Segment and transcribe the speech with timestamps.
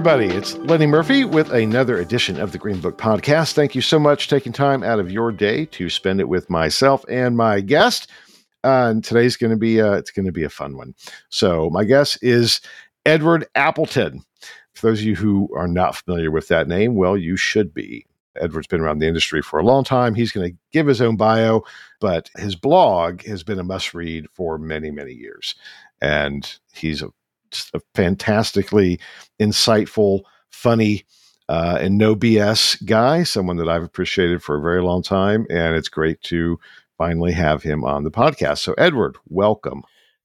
[0.00, 0.34] Everybody.
[0.34, 3.52] It's Lenny Murphy with another edition of the Greenbook Podcast.
[3.52, 6.48] Thank you so much for taking time out of your day to spend it with
[6.48, 8.10] myself and my guest.
[8.64, 10.94] Uh, and today's going to be a, it's going to be a fun one.
[11.28, 12.62] So my guest is
[13.04, 14.24] Edward Appleton.
[14.72, 18.06] For those of you who are not familiar with that name, well, you should be.
[18.40, 20.14] Edward's been around the industry for a long time.
[20.14, 21.60] He's going to give his own bio,
[22.00, 25.54] but his blog has been a must read for many, many years.
[26.00, 27.10] And he's a
[27.74, 29.00] a fantastically
[29.40, 31.04] insightful, funny,
[31.48, 35.46] uh, and no BS guy, someone that I've appreciated for a very long time.
[35.50, 36.58] And it's great to
[36.96, 38.58] finally have him on the podcast.
[38.58, 39.82] So, Edward, welcome.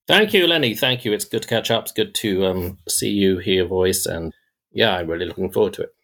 [0.07, 0.75] Thank you, Lenny.
[0.75, 1.13] Thank you.
[1.13, 1.83] It's good to catch up.
[1.83, 4.05] It's good to um, see you, hear your voice.
[4.05, 4.33] And
[4.71, 5.94] yeah, I'm really looking forward to it.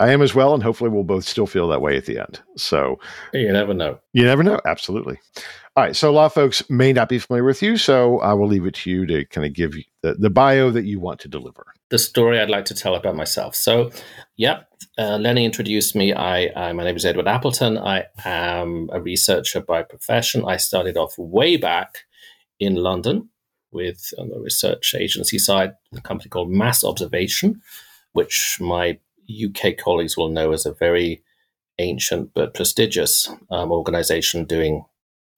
[0.00, 2.40] I am as well, and hopefully we'll both still feel that way at the end.
[2.56, 2.98] So
[3.32, 3.98] you never know.
[4.12, 4.60] You never know.
[4.64, 5.18] Absolutely.
[5.76, 5.94] All right.
[5.94, 8.66] So a lot of folks may not be familiar with you, so I will leave
[8.66, 11.66] it to you to kind of give the, the bio that you want to deliver.
[11.90, 13.54] The story I'd like to tell about myself.
[13.54, 13.90] So,
[14.36, 14.62] yeah,
[14.98, 16.12] uh, Lenny introduced me.
[16.12, 17.78] I, I my name is Edward Appleton.
[17.78, 20.44] I am a researcher by profession.
[20.44, 22.04] I started off way back
[22.58, 23.30] in London
[23.70, 27.62] with on the research agency side, a company called Mass Observation,
[28.12, 28.98] which my
[29.30, 31.22] UK colleagues will know as a very
[31.78, 34.84] ancient but prestigious um, organization doing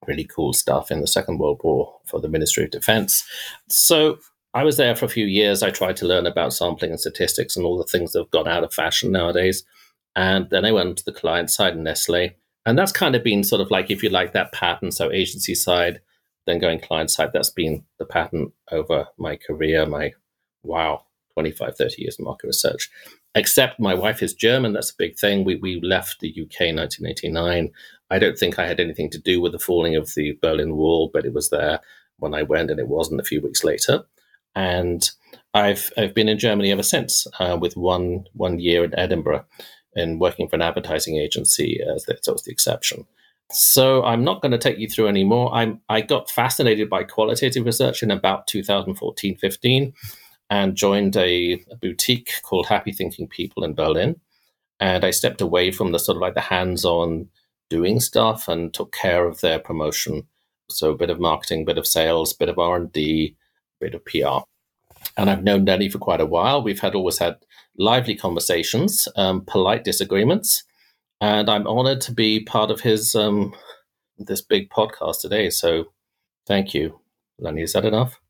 [0.07, 3.25] really cool stuff in the Second World War for the Ministry of Defense.
[3.69, 4.19] So
[4.55, 5.63] I was there for a few years.
[5.63, 8.49] I tried to learn about sampling and statistics and all the things that have gone
[8.49, 9.63] out of fashion nowadays.
[10.17, 12.31] And then I went to the client side, in Nestle.
[12.67, 14.91] And that's kind of been sort of like, if you like, that pattern.
[14.91, 16.01] So agency side,
[16.47, 17.31] then going client side.
[17.33, 20.13] That's been the pattern over my career, my,
[20.63, 21.05] wow,
[21.35, 22.91] 25, 30 years in market research
[23.35, 24.73] except my wife is German.
[24.73, 25.45] That's a big thing.
[25.45, 27.71] We, we left the UK in 1989.
[28.11, 31.11] I don't think I had anything to do with the falling of the Berlin Wall,
[31.13, 31.81] but it was there
[32.19, 34.05] when I went, and it wasn't a few weeks later.
[34.55, 35.09] And
[35.55, 39.45] I've I've been in Germany ever since, uh, with one one year in Edinburgh,
[39.95, 43.07] and working for an advertising agency as that was the exception.
[43.53, 45.53] So I'm not going to take you through anymore.
[45.53, 49.93] I'm I got fascinated by qualitative research in about 2014, 15
[50.51, 54.21] and joined a, a, boutique called Happy Thinking People in Berlin.
[54.81, 57.29] And I stepped away from the sort of like the hands-on
[57.69, 60.27] doing stuff and took care of their promotion.
[60.69, 63.37] So a bit of marketing, bit of sales, bit of R and D,
[63.81, 64.45] bit of PR.
[65.17, 66.63] And I've known Danny for quite a while.
[66.63, 67.37] We've had always had
[67.79, 70.65] lively conversations, um, polite disagreements,
[71.21, 73.55] and I'm honored to be part of his um,
[74.19, 75.51] this big podcast today.
[75.51, 75.93] So
[76.47, 77.01] thank you,
[77.39, 77.63] Lenny.
[77.63, 78.21] Is that enough?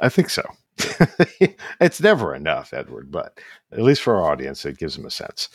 [0.00, 0.42] I think so.
[1.80, 3.38] it's never enough, Edward, but
[3.72, 5.48] at least for our audience, it gives them a sense.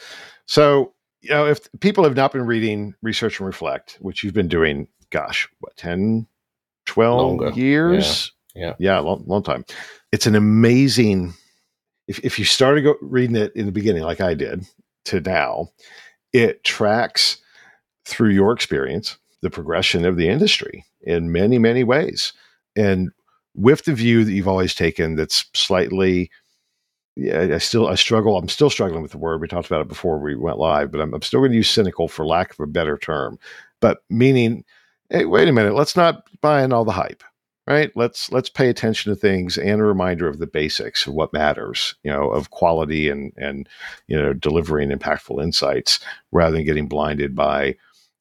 [0.46, 4.48] So, you know, if people have not been reading Research and Reflect, which you've been
[4.48, 6.28] doing, gosh, what, 10,
[6.86, 7.50] 12 Longer.
[7.52, 8.32] years?
[8.56, 8.64] Yeah.
[8.64, 9.66] Yeah, yeah long, long time.
[10.12, 11.34] It's an amazing,
[12.08, 14.66] if, if you started go, reading it in the beginning, like I did,
[15.06, 15.70] to now,
[16.34, 17.38] it tracks
[18.06, 22.34] through your experience the progression of the industry in many, many ways.
[22.76, 23.12] And
[23.56, 26.30] with the view that you've always taken that's slightly
[27.16, 28.38] yeah, I still I struggle.
[28.38, 29.42] I'm still struggling with the word.
[29.42, 31.70] We talked about it before we went live, but I'm, I'm still going to use
[31.70, 33.38] cynical for lack of a better term.
[33.82, 34.64] But meaning,
[35.10, 37.24] hey, wait a minute, let's not buy in all the hype,
[37.68, 37.92] right?
[37.96, 41.96] Let's let's pay attention to things and a reminder of the basics of what matters,
[42.04, 43.68] you know, of quality and and
[44.08, 46.00] you know delivering impactful insights
[46.32, 47.76] rather than getting blinded by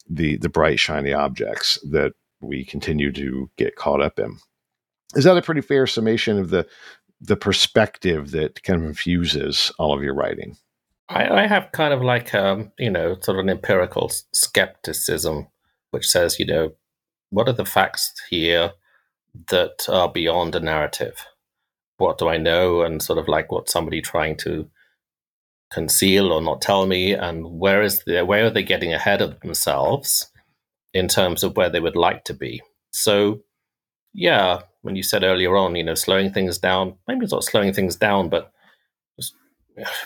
[0.09, 4.37] the the bright shiny objects that we continue to get caught up in.
[5.15, 6.66] Is that a pretty fair summation of the
[7.21, 10.56] the perspective that kind of infuses all of your writing?
[11.11, 15.49] I, I have kind of like um, you know sort of an empirical skepticism,
[15.90, 16.73] which says you know
[17.31, 18.73] what are the facts here
[19.49, 21.26] that are beyond a narrative?
[21.99, 24.70] What do I know, and sort of like what somebody trying to
[25.70, 29.40] conceal or not tell me, and where is the, where are they getting ahead of
[29.40, 30.31] themselves
[30.93, 32.62] in terms of where they would like to be?
[32.93, 33.43] So,
[34.12, 37.73] yeah, when you said earlier on, you know, slowing things down, maybe it's not slowing
[37.73, 38.53] things down, but
[39.17, 39.35] just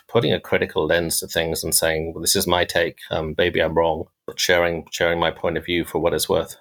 [0.09, 2.99] putting a critical lens to things and saying, well, this is my take.
[3.11, 6.56] Um, maybe I'm wrong, but sharing sharing my point of view for what it's worth.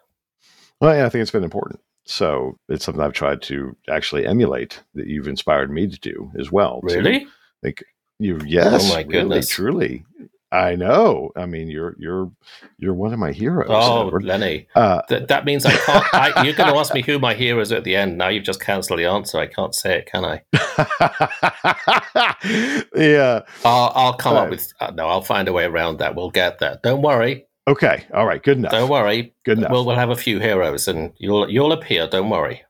[0.79, 1.79] Well, yeah, I think it's been important.
[2.05, 6.51] So it's something I've tried to actually emulate that you've inspired me to do as
[6.51, 6.81] well.
[6.83, 7.27] Really?
[7.61, 7.83] Like
[8.19, 8.83] you, yes.
[8.83, 9.47] Oh my really, goodness.
[9.47, 10.05] truly.
[10.53, 11.31] I know.
[11.35, 12.31] I mean, you're you're
[12.77, 13.65] you're one of my heroes.
[13.69, 14.23] Oh, Edward.
[14.23, 14.67] Lenny.
[14.75, 16.05] Uh, That, that means I can't.
[16.13, 18.19] I, you're going to ask me who my heroes at the end.
[18.19, 19.39] Now you've just cancelled the answer.
[19.39, 20.43] I can't say it, can I?
[22.95, 23.41] yeah.
[23.65, 24.71] I'll, I'll come up with.
[24.79, 26.15] Uh, no, I'll find a way around that.
[26.15, 26.79] We'll get there.
[26.83, 27.47] Don't worry.
[27.67, 28.03] Okay.
[28.13, 28.43] All right.
[28.43, 28.71] Good enough.
[28.71, 29.33] Don't worry.
[29.45, 29.71] Good enough.
[29.71, 32.07] We'll we'll have a few heroes, and you'll you'll appear.
[32.07, 32.61] Don't worry.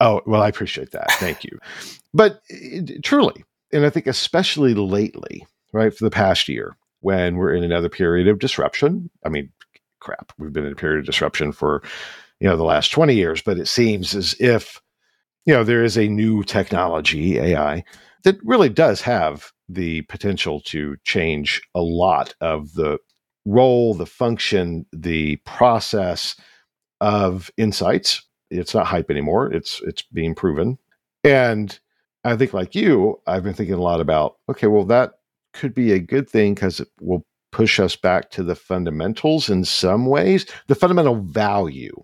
[0.00, 1.12] Oh, well, I appreciate that.
[1.12, 1.58] Thank you.
[2.14, 7.54] But it, truly, and I think especially lately, right, for the past year, when we're
[7.54, 9.10] in another period of disruption.
[9.24, 9.50] I mean,
[10.00, 11.82] crap, we've been in a period of disruption for,
[12.40, 14.80] you know, the last 20 years, but it seems as if,
[15.46, 17.84] you know, there is a new technology, AI,
[18.24, 22.98] that really does have the potential to change a lot of the
[23.46, 26.36] role, the function, the process
[27.00, 29.52] of insights it's not hype anymore.
[29.52, 30.78] It's it's being proven.
[31.24, 31.78] And
[32.24, 35.14] I think like you, I've been thinking a lot about, okay, well that
[35.52, 39.64] could be a good thing because it will push us back to the fundamentals in
[39.64, 41.94] some ways, the fundamental value,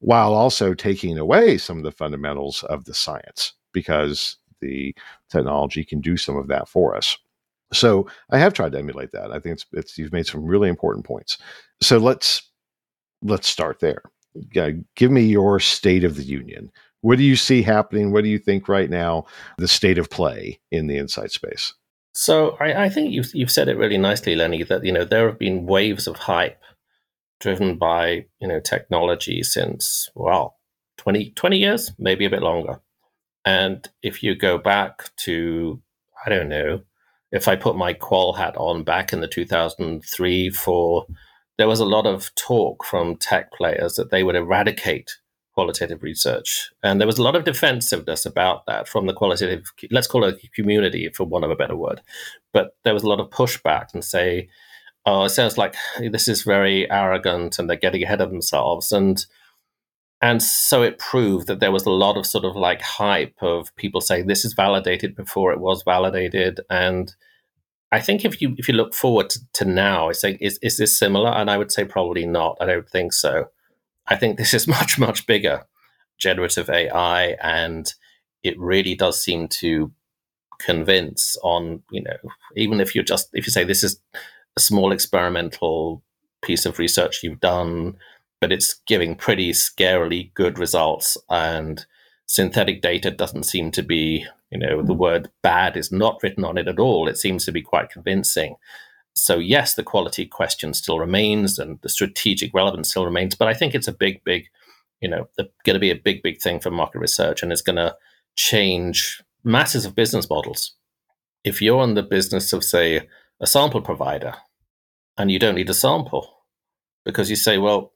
[0.00, 4.94] while also taking away some of the fundamentals of the science because the
[5.30, 7.16] technology can do some of that for us.
[7.72, 9.30] So I have tried to emulate that.
[9.30, 11.38] I think it's, it's you've made some really important points.
[11.80, 12.42] So let's
[13.22, 14.02] let's start there
[14.56, 16.70] uh, give me your state of the union.
[17.00, 18.12] What do you see happening?
[18.12, 21.72] What do you think right now the state of play in the insight space?
[22.14, 24.62] So I, I think you've you've said it really nicely, Lenny.
[24.62, 26.60] That you know there have been waves of hype
[27.40, 30.56] driven by you know technology since well
[30.98, 32.80] 20, 20 years, maybe a bit longer.
[33.44, 35.80] And if you go back to
[36.26, 36.82] I don't know,
[37.32, 41.06] if I put my qual hat on back in the two thousand three four,
[41.56, 45.12] there was a lot of talk from tech players that they would eradicate
[45.58, 50.06] qualitative research, and there was a lot of defensiveness about that from the qualitative let's
[50.06, 52.00] call it community for want of a better word.
[52.52, 54.48] But there was a lot of pushback and say,
[55.04, 59.26] "Oh, it sounds like this is very arrogant, and they're getting ahead of themselves." And
[60.22, 63.74] and so it proved that there was a lot of sort of like hype of
[63.74, 66.60] people saying this is validated before it was validated.
[66.70, 67.14] And
[67.90, 70.76] i think if you if you look forward to, to now i say is, is
[70.76, 71.30] this similar?
[71.30, 72.56] And i would say probably not.
[72.60, 73.48] I don't think so
[74.08, 75.64] i think this is much much bigger
[76.18, 77.94] generative ai and
[78.42, 79.92] it really does seem to
[80.58, 82.16] convince on you know
[82.56, 84.00] even if you're just if you say this is
[84.56, 86.02] a small experimental
[86.42, 87.96] piece of research you've done
[88.40, 91.16] but it's giving pretty scarily good results.
[91.28, 91.84] And
[92.26, 95.00] synthetic data doesn't seem to be, you know, the hmm.
[95.00, 97.08] word bad is not written on it at all.
[97.08, 98.56] It seems to be quite convincing.
[99.20, 103.34] So, yes, the quality question still remains and the strategic relevance still remains.
[103.34, 104.46] But I think it's a big, big,
[105.00, 107.76] you know, going to be a big, big thing for market research and it's going
[107.76, 107.96] to
[108.36, 110.74] change masses of business models.
[111.44, 113.08] If you're in the business of, say,
[113.40, 114.34] a sample provider
[115.16, 116.44] and you don't need a sample
[117.04, 117.92] because you say, well,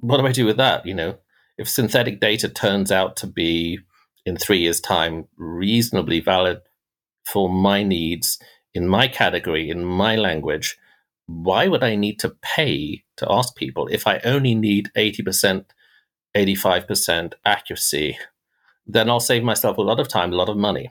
[0.00, 0.84] what do I do with that?
[0.84, 1.18] You know,
[1.58, 3.78] if synthetic data turns out to be
[4.24, 6.60] in three years' time reasonably valid
[7.24, 8.38] for my needs
[8.74, 10.76] in my category, in my language,
[11.26, 15.64] why would I need to pay to ask people if I only need 80%,
[16.36, 18.18] 85% accuracy?
[18.86, 20.90] Then I'll save myself a lot of time, a lot of money.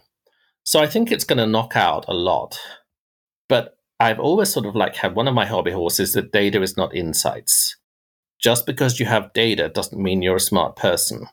[0.63, 2.59] So I think it's going to knock out a lot.
[3.49, 6.77] But I've always sort of like had one of my hobby horses that data is
[6.77, 7.75] not insights
[8.41, 11.27] just because you have data doesn't mean you're a smart person.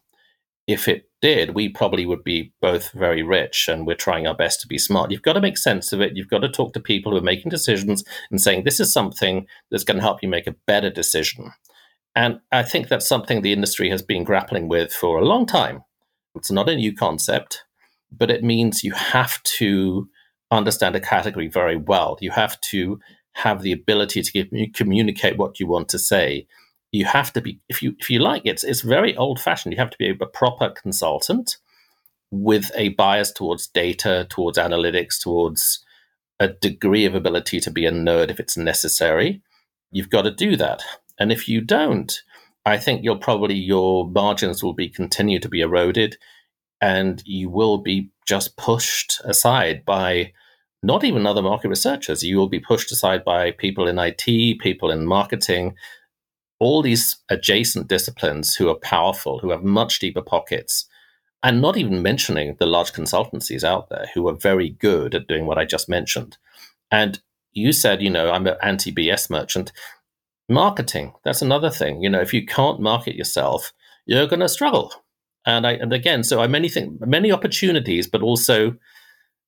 [0.66, 4.60] If it did, we probably would be both very rich and we're trying our best
[4.60, 5.10] to be smart.
[5.10, 6.16] You've got to make sense of it.
[6.16, 9.46] You've got to talk to people who are making decisions and saying, this is something
[9.70, 11.52] that's going to help you make a better decision.
[12.14, 15.84] And I think that's something the industry has been grappling with for a long time.
[16.34, 17.64] It's not a new concept,
[18.10, 20.08] but it means you have to
[20.50, 22.16] understand a category very well.
[22.20, 23.00] You have to
[23.32, 26.46] have the ability to communicate what you want to say
[26.92, 29.78] you have to be if you if you like it's it's very old fashioned you
[29.78, 31.59] have to be a proper consultant
[32.30, 35.85] with a bias towards data towards analytics towards
[36.40, 39.42] a degree of ability to be a nerd if it's necessary.
[39.90, 40.83] You've got to do that.
[41.18, 42.23] And if you don't
[42.66, 46.18] i think you'll probably your margins will be continue to be eroded
[46.80, 50.33] and you will be just pushed aside by
[50.83, 52.23] not even other market researchers.
[52.23, 54.23] You will be pushed aside by people in it
[54.61, 55.75] people in marketing
[56.60, 60.86] all these adjacent disciplines who are powerful, who have much deeper pockets,
[61.42, 65.46] and not even mentioning the large consultancies out there who are very good at doing
[65.46, 66.36] what I just mentioned.
[66.90, 67.20] And
[67.52, 69.72] you said, you know, I'm an anti BS merchant.
[70.48, 72.02] Marketing, that's another thing.
[72.02, 73.72] You know, if you can't market yourself,
[74.06, 74.92] you're going to struggle.
[75.46, 78.74] And I and again, so I many think many opportunities, but also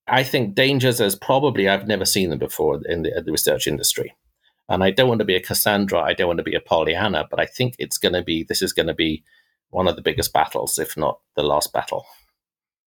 [0.06, 4.14] I think dangers as probably I've never seen them before in the, the research industry.
[4.70, 7.26] And I don't want to be a Cassandra, I don't want to be a Pollyanna,
[7.28, 9.24] but I think it's going to be this is going to be
[9.70, 12.06] one of the biggest battles, if not the last battle.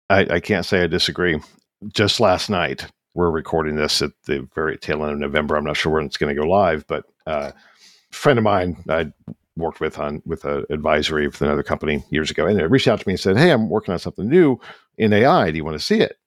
[0.10, 1.40] I, I can't say I disagree.
[1.88, 5.56] Just last night, we're recording this at the very tail end of November.
[5.56, 8.84] I'm not sure when it's going to go live, but uh, a friend of mine
[8.90, 9.12] I
[9.56, 13.00] worked with on with an advisory with another company years ago, and they reached out
[13.00, 14.60] to me and said, "Hey, I'm working on something new
[14.98, 15.52] in AI.
[15.52, 16.18] Do you want to see it?"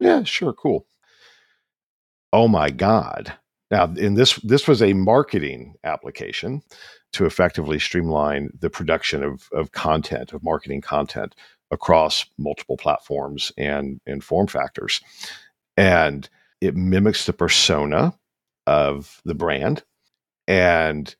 [0.00, 0.86] Yeah, sure, cool.
[2.32, 3.34] Oh my god!
[3.72, 6.62] Now, in this this was a marketing application
[7.14, 11.34] to effectively streamline the production of of content of marketing content
[11.70, 15.00] across multiple platforms and and form factors.
[15.78, 16.28] And
[16.60, 18.14] it mimics the persona
[18.66, 19.82] of the brand
[20.46, 21.16] and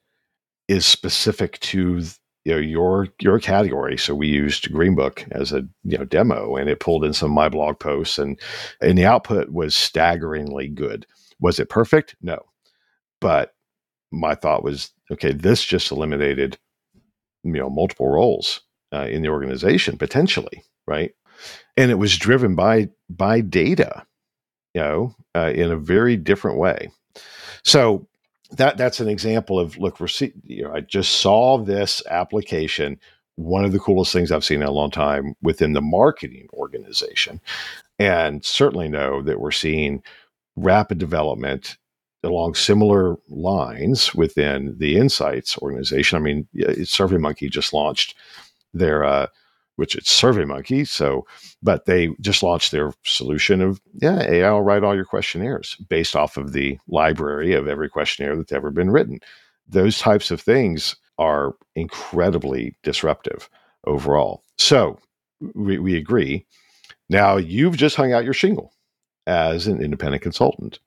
[0.69, 2.05] is specific to
[2.45, 3.97] you know your your category.
[3.97, 7.35] So we used greenbook as a you know demo and it pulled in some of
[7.35, 8.39] my blog posts and
[8.83, 11.07] and the output was staggeringly good
[11.43, 12.39] was it perfect no
[13.21, 13.55] but
[14.11, 16.57] my thought was okay this just eliminated
[17.45, 18.63] you know multiple roles
[18.95, 21.13] uh, in the organization potentially right
[21.77, 24.07] and it was driven by by data
[24.75, 26.91] you know, uh, in a very different way.
[27.65, 28.07] So
[28.53, 32.99] that that's an example of look, see, you know, I just saw this application.
[33.37, 37.41] One of the coolest things I've seen in a long time within the marketing organization,
[37.99, 40.03] and certainly know that we're seeing
[40.57, 41.77] rapid development
[42.25, 46.17] along similar lines within the insights organization.
[46.17, 48.15] I mean, SurveyMonkey just launched
[48.73, 49.27] their uh,
[49.77, 50.87] which it's SurveyMonkey.
[50.87, 51.27] So,
[51.63, 56.15] but they just launched their solution of yeah, AI will write all your questionnaires based
[56.15, 59.19] off of the library of every questionnaire that's ever been written.
[59.67, 63.49] Those types of things are incredibly disruptive
[63.87, 64.45] overall.
[64.59, 64.99] So,
[65.55, 66.47] we, we agree.
[67.09, 68.73] Now you've just hung out your shingle
[69.27, 70.79] as an independent consultant.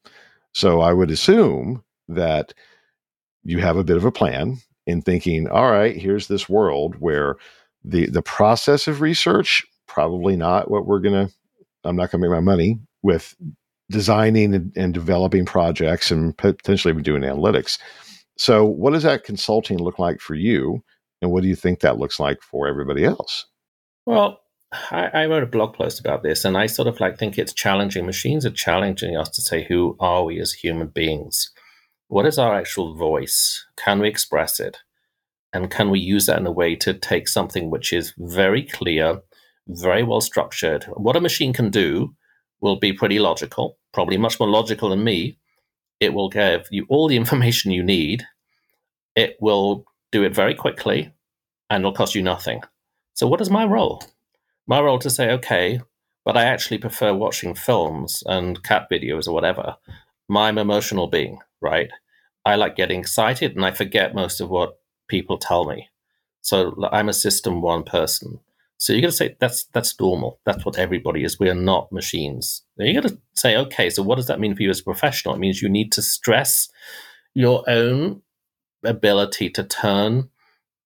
[0.54, 2.54] So I would assume that
[3.44, 7.38] you have a bit of a plan in thinking, all right, here's this world where
[7.86, 11.30] the the process of research probably not what we're gonna
[11.84, 13.36] i'm not gonna make my money with
[13.92, 17.78] designing and, and developing projects and potentially even doing analytics
[18.38, 20.84] so what does that consulting look like for you
[21.22, 23.46] and what do you think that looks like for everybody else
[24.08, 24.40] well
[24.92, 27.54] I, I wrote a blog post about this and i sort of like think it's
[27.54, 31.52] challenging machines are challenging us to say who are we as human beings
[32.08, 34.78] what is our actual voice can we express it
[35.56, 39.22] and can we use that in a way to take something which is very clear,
[39.70, 40.84] very well structured?
[40.96, 42.14] What a machine can do
[42.60, 45.40] will be pretty logical, probably much more logical than me.
[46.02, 48.26] It will give you all the information you need.
[49.16, 51.14] It will do it very quickly
[51.70, 52.60] and it'll cost you nothing.
[53.14, 54.04] So, what is my role?
[54.68, 55.82] My role to say, okay,
[56.24, 59.76] but I actually prefer watching films and cat videos or whatever.
[60.30, 61.90] I'm emotional being, right?
[62.46, 65.90] I like getting excited and I forget most of what people tell me.
[66.42, 68.40] So I'm a system one person.
[68.78, 70.40] So you're gonna say that's that's normal.
[70.46, 71.40] That's what everybody is.
[71.40, 72.64] We are not machines.
[72.78, 74.84] Then you got to say, okay, so what does that mean for you as a
[74.84, 75.34] professional?
[75.34, 76.68] It means you need to stress
[77.34, 78.22] your own
[78.84, 80.30] ability to turn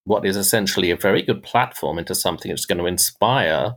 [0.10, 3.75] what is essentially a very good platform into something that's going to inspire.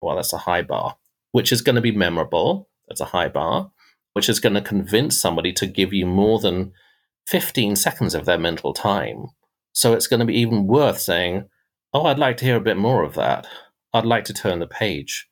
[0.00, 0.96] Well, that's a high bar,
[1.32, 2.68] which is going to be memorable.
[2.88, 3.70] That's a high bar,
[4.12, 6.72] which is going to convince somebody to give you more than
[7.26, 9.26] 15 seconds of their mental time
[9.72, 11.48] so it's going to be even worth saying,
[11.94, 13.46] Oh, I'd like to hear a bit more of that.
[13.92, 15.28] I'd like to turn the page.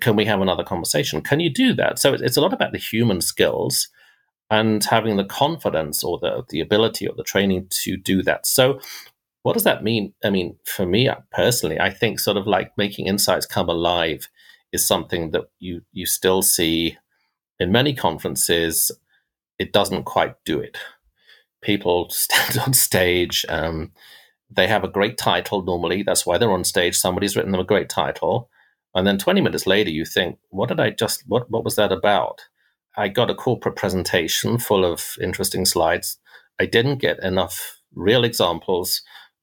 [0.00, 1.20] Can we have another conversation?
[1.20, 1.98] Can you do that?
[1.98, 3.88] So it's a lot about the human skills
[4.50, 8.46] and having the confidence or the, the ability or the training to do that.
[8.46, 8.80] So,
[9.42, 10.14] what does that mean?
[10.24, 14.28] I mean, for me uh, personally, I think sort of like making insights come alive
[14.72, 16.98] is something that you you still see
[17.58, 18.90] in many conferences.
[19.58, 20.78] It doesn't quite do it
[21.62, 23.46] people stand on stage.
[23.48, 23.92] Um,
[24.50, 26.02] they have a great title normally.
[26.02, 26.96] That's why they're on stage.
[26.96, 28.50] Somebody's written them a great title.
[28.94, 31.92] And then 20 minutes later, you think, what did I just, what, what was that
[31.92, 32.42] about?
[32.94, 36.18] I got a corporate presentation full of interesting slides.
[36.60, 39.00] I didn't get enough real examples,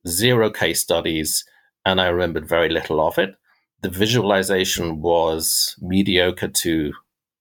[0.07, 1.43] zero case studies,
[1.85, 3.35] and I remembered very little of it.
[3.81, 6.93] The visualization was mediocre to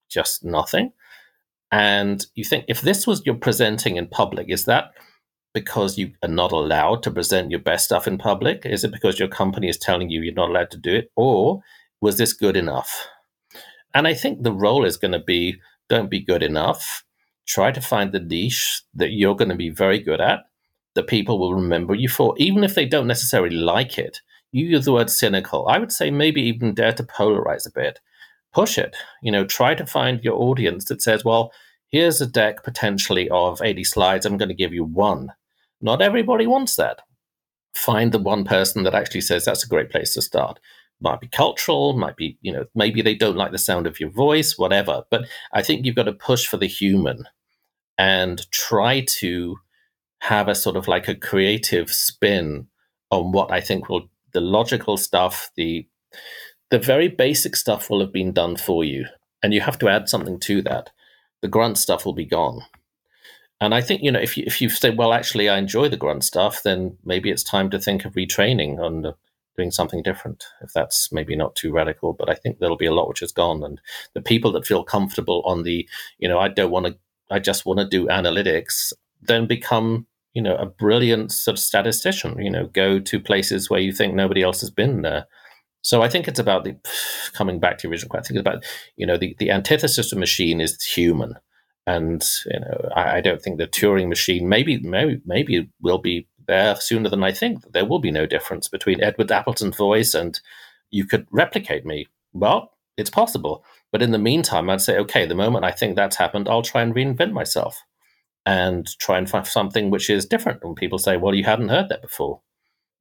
[0.09, 0.91] just nothing.
[1.71, 4.91] And you think if this was you're presenting in public, is that
[5.53, 8.65] because you are not allowed to present your best stuff in public?
[8.65, 11.11] Is it because your company is telling you you're not allowed to do it?
[11.15, 11.61] Or
[12.01, 13.07] was this good enough?
[13.93, 17.03] And I think the role is going to be don't be good enough.
[17.47, 20.41] Try to find the niche that you're going to be very good at,
[20.95, 24.21] that people will remember you for, even if they don't necessarily like it.
[24.51, 25.67] you use the word cynical.
[25.67, 27.99] I would say maybe even dare to polarize a bit.
[28.53, 28.95] Push it.
[29.21, 31.51] You know, try to find your audience that says, well,
[31.89, 34.25] here's a deck potentially of 80 slides.
[34.25, 35.33] I'm going to give you one.
[35.81, 37.01] Not everybody wants that.
[37.75, 40.59] Find the one person that actually says that's a great place to start.
[40.99, 44.09] Might be cultural, might be, you know, maybe they don't like the sound of your
[44.09, 45.03] voice, whatever.
[45.09, 47.23] But I think you've got to push for the human
[47.97, 49.57] and try to
[50.19, 52.67] have a sort of like a creative spin
[53.11, 55.87] on what I think will the logical stuff, the
[56.69, 59.05] the very basic stuff will have been done for you.
[59.41, 60.91] And you have to add something to that.
[61.41, 62.61] The grunt stuff will be gone.
[63.61, 65.97] And I think, you know, if you if you say, well, actually I enjoy the
[65.97, 69.13] grunt stuff, then maybe it's time to think of retraining on
[69.57, 70.45] doing something different.
[70.61, 73.31] If that's maybe not too radical, but I think there'll be a lot which is
[73.31, 73.63] gone.
[73.63, 73.81] And
[74.13, 75.87] the people that feel comfortable on the,
[76.19, 76.97] you know, I don't want to
[77.31, 82.39] I just want to do analytics, then become you know, a brilliant sort of statistician,
[82.39, 85.25] you know, go to places where you think nobody else has been there.
[85.81, 86.75] So I think it's about the
[87.33, 88.37] coming back to the original question.
[88.37, 91.35] I think it's about, you know, the, the antithesis of machine is human.
[91.87, 96.27] And, you know, I, I don't think the Turing machine maybe, maybe, maybe will be
[96.47, 97.63] there sooner than I think.
[97.71, 100.39] There will be no difference between Edward Appleton's voice and
[100.91, 102.07] you could replicate me.
[102.33, 103.63] Well, it's possible.
[103.91, 106.83] But in the meantime, I'd say, okay, the moment I think that's happened, I'll try
[106.83, 107.81] and reinvent myself
[108.49, 110.63] and try and find something which is different.
[110.63, 112.41] When people say, "Well, you hadn't heard that before,"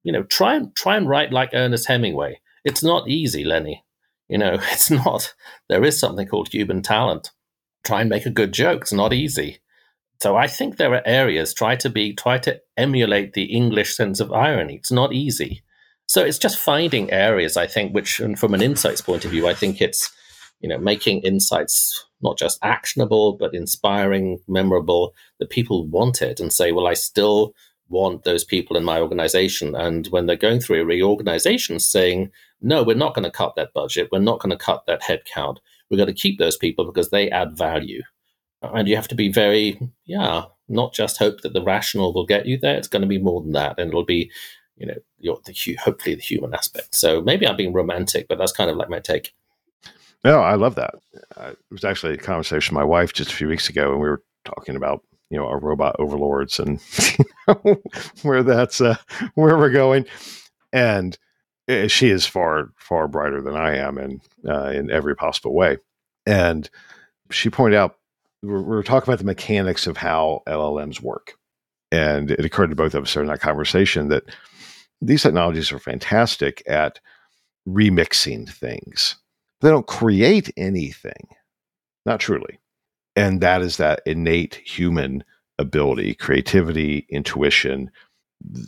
[0.05, 2.40] you know, try and try and write like Ernest Hemingway.
[2.67, 3.83] It's not easy, Lenny.
[4.28, 5.35] You know, it's not.
[5.71, 7.31] There is something called human talent.
[7.83, 8.83] Try and make a good joke.
[8.83, 9.61] It's not easy.
[10.21, 11.55] So I think there are areas.
[11.55, 12.12] Try to be.
[12.12, 14.75] Try to emulate the English sense of irony.
[14.75, 15.62] It's not easy.
[16.07, 17.57] So it's just finding areas.
[17.57, 20.11] I think, which, and from an insights point of view, I think it's
[20.61, 26.53] you know making insights not just actionable but inspiring memorable that people want it and
[26.53, 27.55] say well i still
[27.88, 29.75] want those people in my organization.
[29.75, 33.73] And when they're going through a reorganization saying no we're not going to cut that
[33.73, 34.09] budget.
[34.11, 35.59] We're not going to cut that headcount.
[35.91, 38.03] We're going to keep those people because they add value.
[38.62, 42.47] And you have to be very yeah not just hope that the rational will get
[42.47, 42.77] you there.
[42.77, 44.31] It's going to be more than that and it'll be
[44.77, 46.94] you know your, the, hopefully the human aspect.
[46.94, 49.35] So maybe i'm being romantic but that's kind of like my take
[50.24, 50.94] no, I love that.
[51.37, 54.00] Uh, it was actually a conversation with my wife just a few weeks ago, and
[54.00, 56.81] we were talking about you know our robot overlords and
[58.22, 58.96] where that's uh,
[59.35, 60.07] where we're going.
[60.72, 61.16] And
[61.68, 65.78] uh, she is far far brighter than I am, in uh, in every possible way.
[66.26, 66.68] And
[67.31, 67.96] she pointed out
[68.42, 71.35] we were, we were talking about the mechanics of how LLMs work,
[71.92, 74.24] and it occurred to both of us in that conversation that
[75.00, 76.98] these technologies are fantastic at
[77.68, 79.16] remixing things
[79.61, 81.29] they don't create anything,
[82.07, 82.61] not truly.
[83.16, 85.25] And that is that innate human
[85.59, 87.90] ability, creativity, intuition,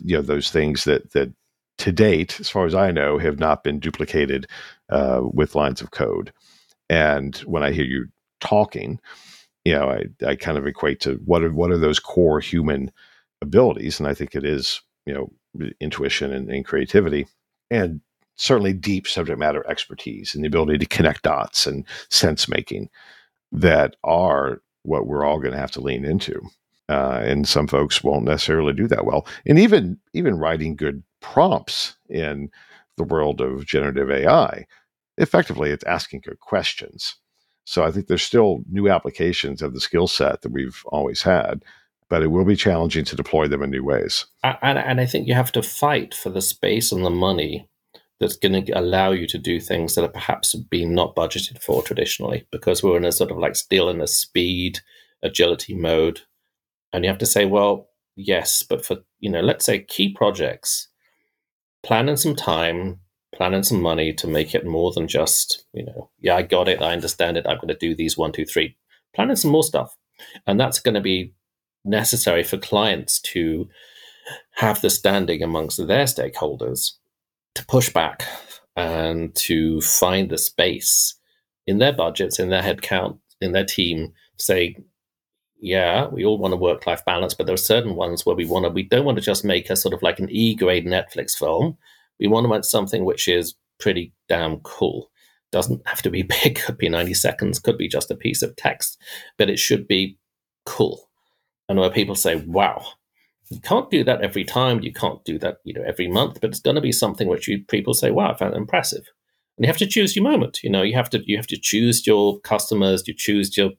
[0.03, 1.31] you know, those things that that
[1.77, 4.47] to date, as far as I know, have not been duplicated
[4.89, 6.31] uh, with lines of code.
[6.89, 8.07] And when I hear you
[8.41, 8.99] talking,
[9.63, 12.91] you know, I, I kind of equate to what are what are those core human
[13.41, 15.31] abilities, and I think it is you know
[15.79, 17.27] intuition and, and creativity.
[17.69, 18.01] And
[18.35, 22.89] certainly deep subject matter expertise and the ability to connect dots and sense making
[23.51, 26.41] that are what we're all going to have to lean into.
[26.89, 29.25] Uh, and some folks won't necessarily do that well.
[29.45, 32.49] And even even writing good prompts in
[32.97, 34.65] the world of generative AI,
[35.17, 37.15] effectively, it's asking good questions.
[37.63, 41.63] So I think there's still new applications of the skill set that we've always had,
[42.09, 44.25] but it will be challenging to deploy them in new ways.
[44.43, 47.69] And, and I think you have to fight for the space and the money
[48.21, 51.81] that's going to allow you to do things that are perhaps been not budgeted for
[51.81, 54.79] traditionally because we're in a sort of like still in a speed
[55.23, 56.21] agility mode.
[56.93, 60.89] And you have to say well yes but for you know let's say key projects
[61.81, 62.99] planning some time
[63.33, 66.81] planning some money to make it more than just you know yeah i got it
[66.81, 68.75] i understand it i'm going to do these one two three.
[69.13, 69.97] Planning some more stuff.
[70.47, 71.33] And that's going to be
[71.83, 73.67] necessary for clients to
[74.55, 76.91] have the standing amongst their stakeholders
[77.55, 78.25] to push back
[78.75, 81.15] and to find the space
[81.67, 84.75] in their budgets, in their headcount, in their team, say,
[85.59, 88.45] yeah, we all want a work life balance, but there are certain ones where we
[88.45, 90.85] want to, we don't want to just make a sort of like an E grade
[90.85, 91.77] Netflix film.
[92.19, 95.11] We want to make something which is pretty damn cool.
[95.51, 98.55] Doesn't have to be big, could be 90 seconds, could be just a piece of
[98.55, 98.99] text,
[99.37, 100.17] but it should be
[100.65, 101.09] cool.
[101.69, 102.83] And where people say, wow,
[103.51, 104.79] you can't do that every time.
[104.81, 106.39] You can't do that, you know, every month.
[106.39, 109.05] But it's going to be something which you people say, "Wow, I found impressive."
[109.57, 110.63] And you have to choose your moment.
[110.63, 113.03] You know, you have to you have to choose your customers.
[113.07, 113.71] You choose your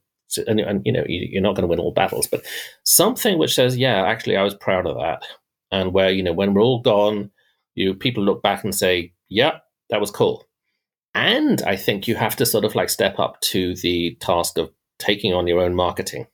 [0.47, 2.45] and, and you know you're not going to win all battles, but
[2.85, 5.25] something which says, "Yeah, actually, I was proud of that."
[5.71, 7.31] And where you know when we're all gone,
[7.75, 9.59] You people look back and say, "Yeah,
[9.89, 10.45] that was cool."
[11.15, 14.71] And I think you have to sort of like step up to the task of
[14.99, 16.27] taking on your own marketing.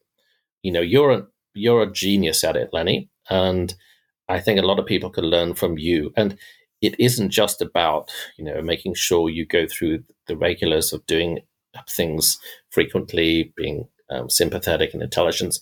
[0.62, 3.75] You know, you're a you're a genius at it, Lenny, and
[4.29, 6.12] I think a lot of people could learn from you.
[6.17, 6.37] And
[6.81, 11.41] it isn't just about you know making sure you go through the regulars of doing
[11.88, 12.38] things
[12.71, 15.59] frequently, being um, sympathetic and intelligent.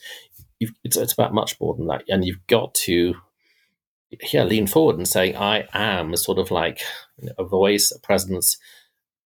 [0.61, 3.15] It's, it's about much more than that, and you've got to
[4.33, 6.81] yeah lean forward and say I am sort of like
[7.19, 8.57] you know, a voice, a presence,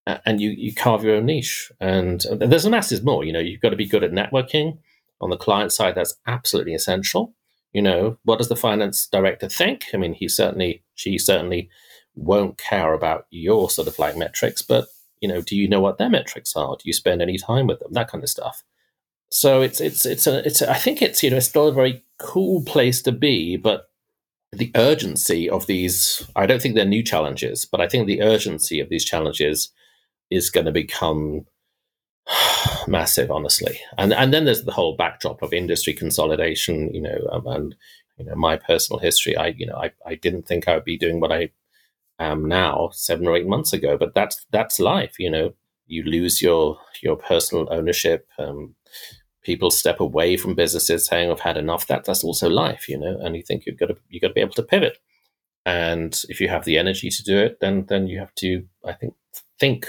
[0.07, 1.71] and you you carve your own niche.
[1.81, 3.25] And, and there's a masses more.
[3.25, 4.79] You know, you've got to be good at networking
[5.21, 5.95] on the client side.
[5.95, 7.35] That's absolutely essential.
[7.73, 9.87] You know, what does the finance director think?
[9.95, 11.71] I mean, he certainly, she certainly
[12.15, 14.89] won't care about your sort of like metrics, but
[15.21, 16.77] you know, do you know what their metrics are?
[16.77, 17.93] Do you spend any time with them?
[17.93, 18.63] That kind of stuff.
[19.31, 21.73] So it's it's it's a it's a, I think it's you know it's still a
[21.73, 23.91] very cool place to be, but
[24.53, 28.81] the urgency of these I don't think they're new challenges, but I think the urgency
[28.81, 29.71] of these challenges
[30.31, 31.47] is going to become
[32.89, 33.79] massive, honestly.
[33.99, 37.75] And and then there's the whole backdrop of industry consolidation, you know, um, and
[38.19, 39.37] you know my personal history.
[39.37, 41.51] I you know I, I didn't think I would be doing what I
[42.19, 45.19] am now seven or eight months ago, but that's that's life.
[45.19, 45.55] You know,
[45.87, 48.29] you lose your your personal ownership.
[48.39, 48.75] Um,
[49.43, 53.19] people step away from businesses saying, "I've had enough." That that's also life, you know.
[53.21, 54.99] And you think you've got to you've got to be able to pivot.
[55.67, 58.95] And if you have the energy to do it, then then you have to, I
[58.95, 59.15] think,
[59.59, 59.87] think,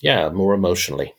[0.00, 1.14] yeah, more emotionally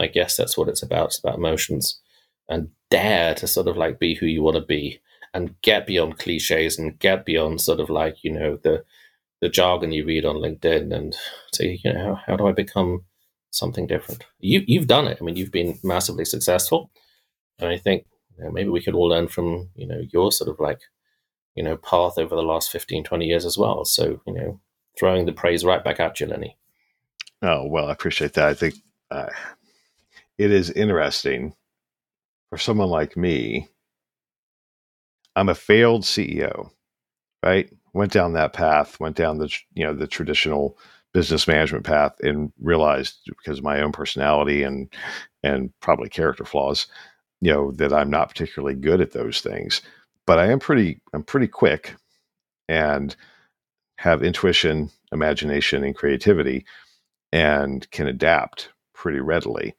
[0.00, 1.08] I guess that's what it's about.
[1.08, 2.00] It's about emotions
[2.48, 5.00] and dare to sort of like be who you want to be
[5.32, 8.84] and get beyond cliches and get beyond sort of like, you know, the
[9.40, 11.16] the jargon you read on LinkedIn and
[11.54, 13.04] say, you know, how, how do I become
[13.50, 14.26] something different?
[14.38, 15.18] You you've done it.
[15.20, 16.90] I mean, you've been massively successful.
[17.58, 20.50] And I think you know, maybe we could all learn from, you know, your sort
[20.50, 20.80] of like,
[21.54, 23.84] you know, path over the last 15, 20 years as well.
[23.84, 24.60] So, you know,
[24.98, 26.56] throwing the praise right back at you, Lenny.
[27.42, 28.48] Oh, well, I appreciate that.
[28.48, 28.74] I think
[29.10, 29.28] uh,
[30.40, 31.52] it is interesting
[32.48, 33.68] for someone like me.
[35.36, 36.70] I'm a failed CEO,
[37.44, 37.70] right?
[37.92, 40.78] Went down that path, went down the you know the traditional
[41.12, 44.90] business management path, and realized because of my own personality and
[45.42, 46.86] and probably character flaws,
[47.42, 49.82] you know that I'm not particularly good at those things.
[50.26, 51.96] But I am pretty I'm pretty quick,
[52.66, 53.14] and
[53.98, 56.64] have intuition, imagination, and creativity,
[57.30, 59.74] and can adapt pretty readily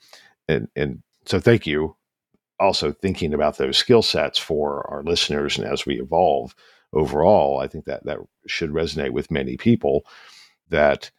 [0.48, 1.96] and and so thank you.
[2.60, 6.56] Also thinking about those skill sets for our listeners and as we evolve
[6.94, 10.06] overall i think that that should resonate with many people
[10.70, 11.10] that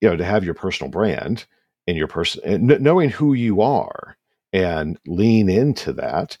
[0.00, 1.46] you know to have your personal brand
[1.86, 4.16] and your person knowing who you are
[4.52, 6.36] and lean into that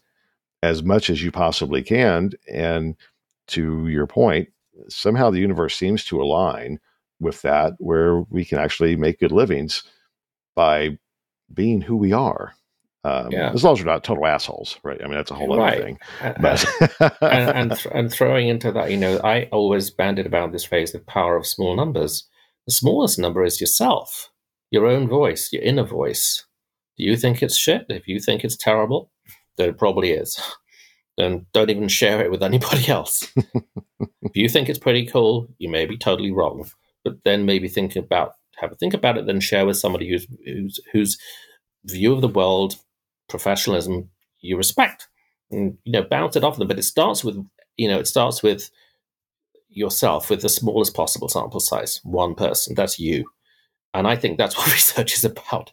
[0.62, 2.30] as much as you possibly can.
[2.52, 2.96] And
[3.48, 4.48] to your point
[4.88, 6.78] somehow the universe seems to align
[7.20, 9.82] with that where we can actually make good livings
[10.56, 10.96] by
[11.52, 12.54] being who we are.
[13.02, 13.50] Um, yeah.
[13.52, 15.00] As long as we're not total assholes, right?
[15.02, 15.74] I mean, that's a whole right.
[15.74, 15.98] other thing.
[16.40, 16.66] But
[17.22, 20.92] and and, th- and, throwing into that, you know, I always banded about this phrase:
[20.92, 22.28] the power of small numbers.
[22.66, 24.30] The smallest number is yourself,
[24.70, 26.44] your own voice, your inner voice.
[26.98, 27.86] Do you think it's shit?
[27.88, 29.10] If you think it's terrible,
[29.56, 30.38] then it probably is.
[31.16, 33.32] Then don't even share it with anybody else.
[34.00, 36.68] if you think it's pretty cool, you may be totally wrong.
[37.04, 40.26] But then maybe think about have a think about it, then share with somebody who's
[40.44, 41.18] who's whose
[41.84, 42.76] view of the world,
[43.28, 44.10] professionalism
[44.40, 45.08] you respect,
[45.50, 46.68] and you know bounce it off them.
[46.68, 47.36] But it starts with
[47.76, 48.70] you know it starts with
[49.68, 52.74] yourself with the smallest possible sample size, one person.
[52.74, 53.30] That's you,
[53.94, 55.72] and I think that's what research is about,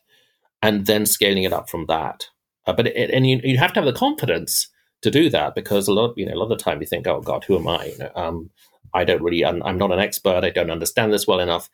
[0.62, 2.28] and then scaling it up from that.
[2.66, 4.68] Uh, but it, and you you have to have the confidence
[5.02, 7.08] to do that because a lot you know a lot of the time you think,
[7.08, 7.86] oh God, who am I?
[7.86, 8.50] You know, um,
[8.98, 10.44] I don't really, I'm, not an expert.
[10.44, 11.70] I don't understand this well enough.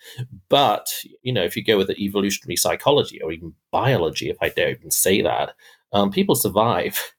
[0.49, 0.89] But,
[1.21, 4.71] you know, if you go with the evolutionary psychology or even biology, if I dare
[4.71, 5.55] even say that,
[5.93, 7.13] um, people survive.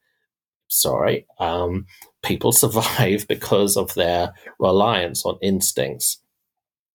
[0.69, 1.27] Sorry.
[1.38, 1.87] Um,
[2.23, 6.19] people survive because of their reliance on instincts.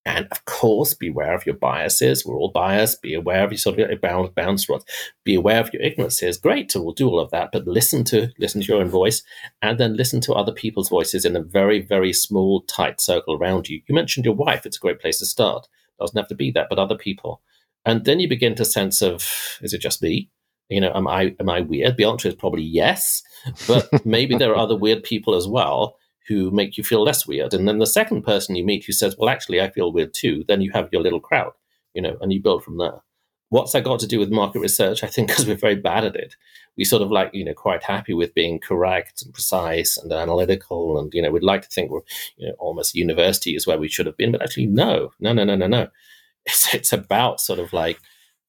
[0.06, 2.26] And of course, beware of your biases.
[2.26, 3.02] We're all biased.
[3.02, 4.86] Be aware of your sort of bound bounce rods.
[5.24, 6.38] Be aware of your ignorances.
[6.38, 9.22] Great, so we'll do all of that, but listen to listen to your own voice,
[9.62, 13.68] and then listen to other people's voices in a very very small tight circle around
[13.68, 13.82] you.
[13.88, 14.66] You mentioned your wife.
[14.66, 15.68] It's a great place to start.
[16.00, 17.42] Doesn't have to be that, but other people,
[17.86, 20.30] and then you begin to sense of is it just me?
[20.70, 21.98] You know, am I am I weird?
[21.98, 23.22] The answer is probably yes,
[23.68, 25.98] but maybe there are other weird people as well
[26.30, 27.54] who make you feel less weird.
[27.56, 30.46] And then the second person you meet who says, well, actually, I feel weird too,
[30.48, 31.54] then you have your little crowd,
[31.96, 33.02] you know, and you build from there.
[33.50, 35.04] What's that got to do with market research?
[35.04, 36.36] I think because we're very bad at it.
[36.78, 41.00] We sort of like, you know, quite happy with being correct and precise and analytical.
[41.00, 42.02] And, you know, we'd like to think we're,
[42.38, 44.32] you know, almost university is where we should have been.
[44.32, 45.88] But actually, no, no, no, no, no, no.
[46.46, 48.00] It's, it's about sort of like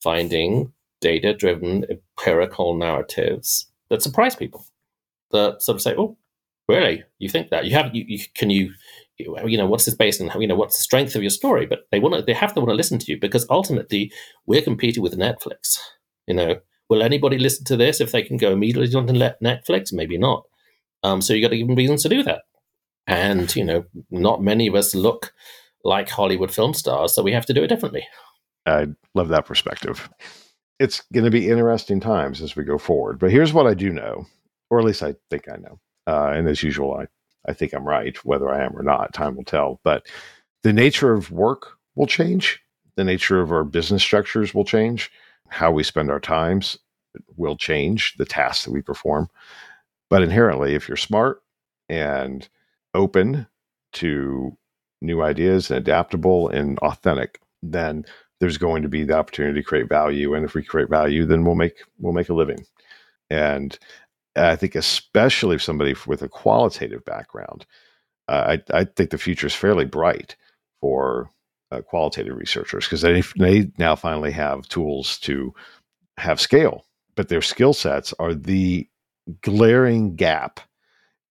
[0.00, 4.64] finding data driven empirical narratives that surprise people,
[5.32, 6.16] that sort of say, oh,
[6.70, 7.04] really?
[7.18, 7.64] You think that?
[7.64, 8.72] You have, you, you can you,
[9.18, 11.66] you know what's this based on you know what's the strength of your story?
[11.66, 14.12] But they want to they have to want to listen to you because ultimately
[14.46, 15.78] we're competing with netflix
[16.30, 16.60] you know?
[16.88, 19.92] Will anybody listen to this if they can go immediately onto netflix?
[19.92, 20.44] Maybe not.
[21.02, 22.42] Um, so you got to give them reasons to do that.
[23.06, 25.32] And you know not many of us look
[25.82, 28.06] like hollywood film stars so we have to do it differently.
[28.66, 30.08] I love that perspective.
[30.78, 33.90] It's going to be interesting times as we go forward but here's what i do
[33.90, 34.26] know
[34.70, 35.80] or at least i think i know
[36.10, 37.06] uh, and as usual i
[37.48, 38.16] I think I'm right.
[38.24, 39.80] Whether I am or not, time will tell.
[39.82, 40.06] But
[40.62, 42.60] the nature of work will change.
[42.96, 45.10] The nature of our business structures will change.
[45.48, 46.78] How we spend our times
[47.36, 48.14] will change.
[48.18, 49.28] The tasks that we perform.
[50.10, 51.42] But inherently, if you're smart
[51.88, 52.46] and
[52.94, 53.46] open
[53.94, 54.56] to
[55.00, 58.04] new ideas and adaptable and authentic, then
[58.38, 60.34] there's going to be the opportunity to create value.
[60.34, 62.66] And if we create value, then we'll make we'll make a living.
[63.30, 63.78] And
[64.36, 67.66] I think especially if somebody with a qualitative background,
[68.28, 70.36] uh, I, I, think the future is fairly bright
[70.80, 71.30] for
[71.72, 75.52] uh, qualitative researchers because they, they now finally have tools to
[76.16, 78.88] have scale, but their skill sets are the
[79.42, 80.60] glaring gap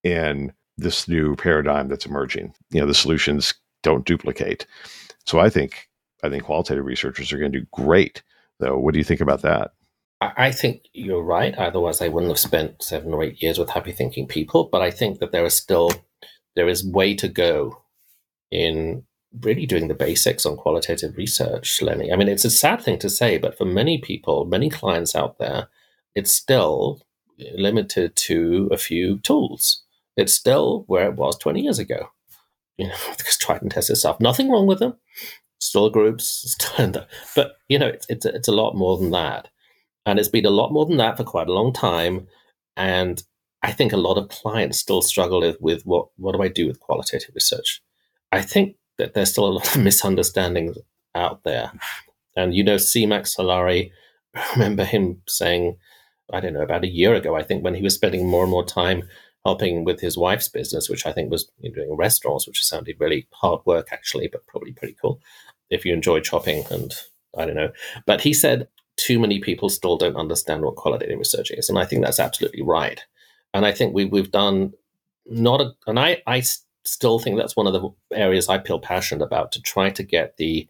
[0.04, 2.54] in this new paradigm that's emerging.
[2.72, 4.66] You know, the solutions don't duplicate.
[5.26, 5.90] So I think
[6.24, 8.24] I think qualitative researchers are going to do great.
[8.60, 9.72] Though, what do you think about that?
[10.22, 11.56] I think you're right.
[11.56, 14.66] Otherwise, I wouldn't have spent seven or eight years with happy thinking people.
[14.70, 15.92] But I think that there is still
[16.56, 17.84] there is way to go
[18.52, 19.04] in
[19.42, 22.12] really doing the basics on qualitative research, Lenny.
[22.12, 25.38] I mean, it's a sad thing to say, but for many people, many clients out
[25.38, 25.70] there,
[26.16, 27.02] it's still
[27.54, 29.84] limited to a few tools.
[30.18, 32.10] It's still where it was 20 years ago.
[32.78, 34.20] You know, because try and test yourself.
[34.20, 34.96] Nothing wrong with them.
[35.62, 37.06] Still groups, still
[37.36, 39.50] but you know, it's it's, it's a lot more than that.
[40.06, 42.28] And it's been a lot more than that for quite a long time.
[42.78, 43.22] And
[43.62, 46.68] I think a lot of clients still struggle with, with what, what do I do
[46.68, 47.82] with qualitative research?
[48.32, 50.78] I think that there's still a lot of misunderstandings
[51.16, 51.72] out there.
[52.36, 53.92] And you know, C-Max Solari,
[54.36, 55.78] I remember him saying,
[56.32, 58.52] I don't know, about a year ago, I think, when he was spending more and
[58.52, 59.04] more time
[59.46, 62.98] helping with his wife's business, which I think was you know, doing restaurants, which sounded
[63.00, 65.20] really hard work actually, but probably pretty cool
[65.70, 66.94] if you enjoy chopping and
[67.38, 67.72] I don't know.
[68.06, 68.68] But he said,
[69.00, 72.62] too many people still don't understand what qualitative research is, and I think that's absolutely
[72.62, 73.02] right.
[73.54, 74.74] And I think we we've done
[75.26, 76.44] not a, and I I
[76.84, 80.38] still think that's one of the areas I feel passionate about to try to get
[80.38, 80.68] the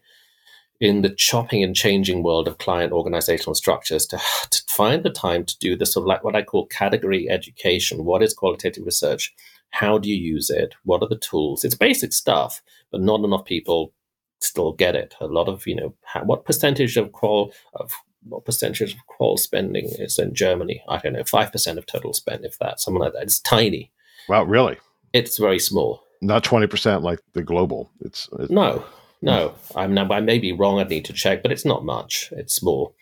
[0.80, 4.18] in the chopping and changing world of client organizational structures to,
[4.50, 8.04] to find the time to do this sort of like what I call category education.
[8.04, 9.34] What is qualitative research?
[9.70, 10.74] How do you use it?
[10.84, 11.64] What are the tools?
[11.64, 13.92] It's basic stuff, but not enough people
[14.40, 15.14] still get it.
[15.20, 19.86] A lot of, you know, what percentage of qual of what percentage of qual spending
[19.98, 20.82] is in Germany?
[20.88, 23.22] I don't know, five percent of total spend, if that, something like that.
[23.22, 23.90] It's tiny.
[24.28, 24.78] Wow, really?
[25.12, 26.02] It's very small.
[26.20, 27.90] Not twenty percent like the global.
[28.00, 28.84] It's, it's no,
[29.22, 29.54] no.
[29.74, 30.08] I'm now.
[30.10, 30.78] I may be wrong.
[30.78, 32.28] I need to check, but it's not much.
[32.32, 32.94] It's small,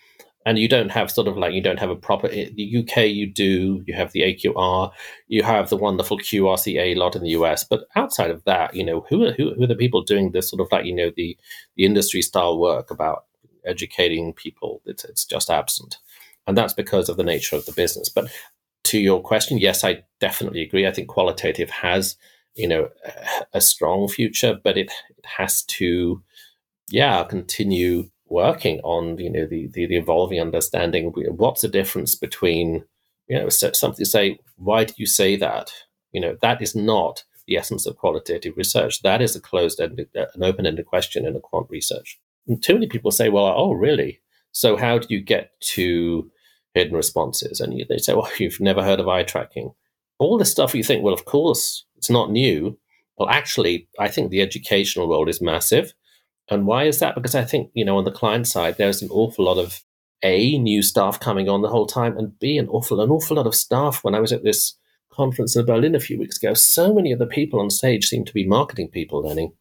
[0.47, 2.29] and you don't have sort of like you don't have a proper.
[2.29, 3.83] The UK, you do.
[3.87, 4.93] You have the AQR.
[5.27, 9.05] You have the wonderful QRCA lot in the US, but outside of that, you know,
[9.09, 11.37] who are who, who are the people doing this sort of like you know the
[11.77, 13.25] the industry style work about
[13.69, 14.83] educating people.
[14.87, 15.99] It's, it's just absent.
[16.47, 18.09] And that's because of the nature of the business.
[18.09, 18.31] But
[18.85, 20.87] to your question, yes, I definitely agree.
[20.87, 22.17] I think qualitative has,
[22.55, 22.89] you know,
[23.53, 26.23] a, strong future, but it, it has to,
[26.91, 31.13] yeah, continue working on, you know, the, the, the evolving understanding.
[31.15, 32.85] What's the difference between,
[33.29, 35.71] you know, something say, why do you say that?
[36.13, 39.03] You know, that is not the essence of qualitative research.
[39.03, 42.19] That is a closed-ended, uh, an open-ended question in a quant research.
[42.49, 44.21] And too many people say, well, oh, really?
[44.53, 46.31] So how do you get to
[46.75, 47.61] hidden responses?
[47.61, 49.73] And you, they say, well, you've never heard of eye tracking.
[50.19, 52.79] All this stuff you think, well, of course, it's not new.
[53.17, 55.93] Well, actually, I think the educational world is massive.
[56.51, 57.15] And why is that?
[57.15, 59.83] Because I think, you know, on the client side, there's an awful lot of
[60.23, 63.47] A, new staff coming on the whole time, and B, an awful, an awful lot
[63.47, 64.03] of staff.
[64.03, 64.75] When I was at this
[65.13, 68.27] conference in Berlin a few weeks ago, so many of the people on stage seemed
[68.29, 69.53] to be marketing people, learning.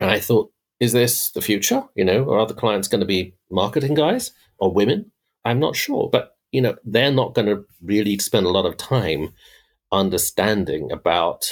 [0.00, 1.82] And I thought, is this the future?
[1.94, 5.10] You know, are other clients going to be marketing guys or women?
[5.44, 8.76] I'm not sure, but you know, they're not going to really spend a lot of
[8.76, 9.34] time
[9.92, 11.50] understanding about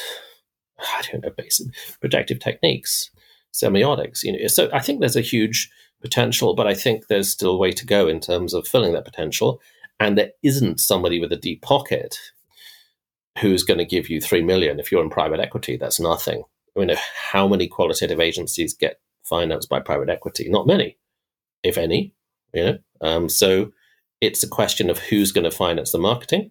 [0.78, 1.68] I don't know basic
[2.00, 3.10] projective techniques,
[3.52, 4.22] semiotics.
[4.22, 7.58] You know, so I think there's a huge potential, but I think there's still a
[7.58, 9.60] way to go in terms of filling that potential.
[9.98, 12.18] And there isn't somebody with a deep pocket
[13.38, 15.76] who's going to give you three million if you're in private equity.
[15.76, 16.42] That's nothing.
[16.76, 16.96] I mean,
[17.32, 20.48] how many qualitative agencies get financed by private equity?
[20.48, 20.98] Not many,
[21.62, 22.14] if any.
[22.52, 23.72] You know, um, so
[24.20, 26.50] it's a question of who's going to finance the marketing.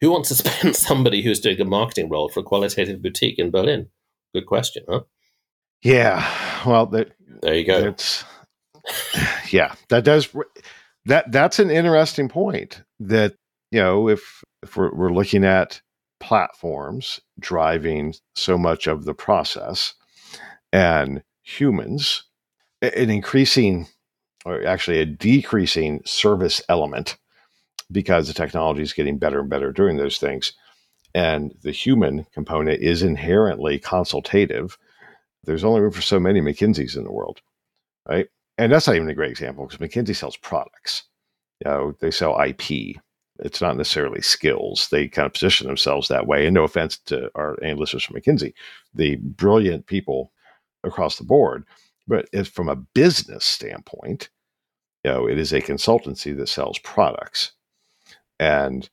[0.00, 3.50] Who wants to spend somebody who's doing a marketing role for a qualitative boutique in
[3.50, 3.88] Berlin?
[4.34, 5.02] Good question, huh?
[5.82, 6.26] Yeah.
[6.64, 7.88] Well, that, there you go.
[7.88, 8.24] It's
[9.50, 10.28] yeah, that does
[11.06, 11.30] that.
[11.30, 12.82] That's an interesting point.
[13.00, 13.34] That
[13.70, 15.80] you know, if if we're, we're looking at
[16.20, 19.94] platforms driving so much of the process,
[20.72, 22.24] and humans,
[22.80, 23.86] an increasing
[24.44, 27.16] or actually a decreasing service element
[27.90, 30.52] because the technology is getting better and better doing those things.
[31.14, 34.78] And the human component is inherently consultative.
[35.44, 37.40] There's only room for so many McKinseys in the world,
[38.08, 38.28] right?
[38.58, 41.04] And that's not even a great example because McKinsey sells products.
[41.64, 42.96] You know, they sell IP.
[43.38, 44.88] It's not necessarily skills.
[44.90, 46.46] They kind of position themselves that way.
[46.46, 48.54] And no offense to our listeners from McKinsey,
[48.94, 50.32] the brilliant people
[50.84, 51.64] across the board.
[52.08, 54.30] But from a business standpoint,
[55.04, 57.52] you know, it is a consultancy that sells products.
[58.40, 58.88] And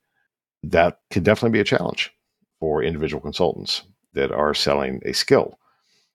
[0.64, 2.12] that can definitely be a challenge
[2.60, 5.60] for individual consultants that are selling a skill,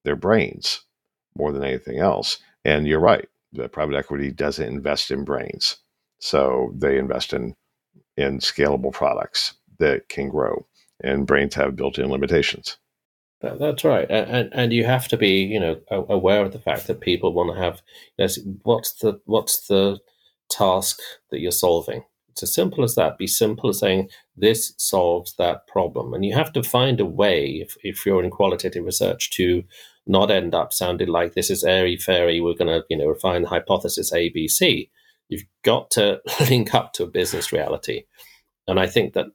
[0.04, 0.82] their brains,
[1.36, 2.38] more than anything else.
[2.64, 5.78] And you're right, the private equity doesn't invest in brains.
[6.18, 7.54] So they invest in
[8.16, 10.66] in scalable products that can grow.
[11.02, 12.78] And brains have built-in limitations.
[13.58, 17.00] That's right, and and you have to be, you know, aware of the fact that
[17.00, 17.82] people want to have.
[18.16, 19.98] You know, what's the what's the
[20.50, 22.04] task that you're solving?
[22.34, 23.16] It's as simple as that.
[23.16, 26.12] Be simple as saying, this solves that problem.
[26.12, 29.62] And you have to find a way, if, if you're in qualitative research, to
[30.04, 33.42] not end up sounding like this is airy fairy, we're going to, you know, refine
[33.42, 34.90] the hypothesis A, B, C.
[35.28, 38.02] You've got to link up to a business reality.
[38.66, 39.26] And I think that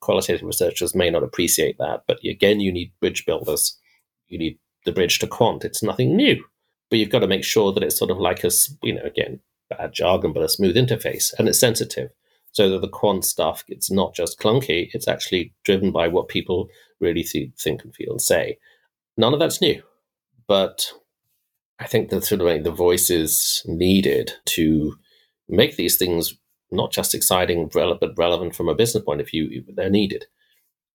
[0.00, 2.02] qualitative researchers may not appreciate that.
[2.06, 3.78] But again, you need bridge builders.
[4.28, 5.64] You need the bridge to quant.
[5.64, 6.44] It's nothing new.
[6.90, 8.50] But you've got to make sure that it's sort of like a,
[8.82, 12.10] you know, again, bad jargon, but a smooth interface and it's sensitive
[12.56, 16.68] so that the quant stuff it's not just clunky it's actually driven by what people
[17.00, 18.56] really th- think and feel and say
[19.18, 19.82] none of that's new
[20.48, 20.90] but
[21.78, 24.96] i think that sort of like the voices needed to
[25.50, 26.34] make these things
[26.70, 30.26] not just exciting but relevant from a business point of view they're needed.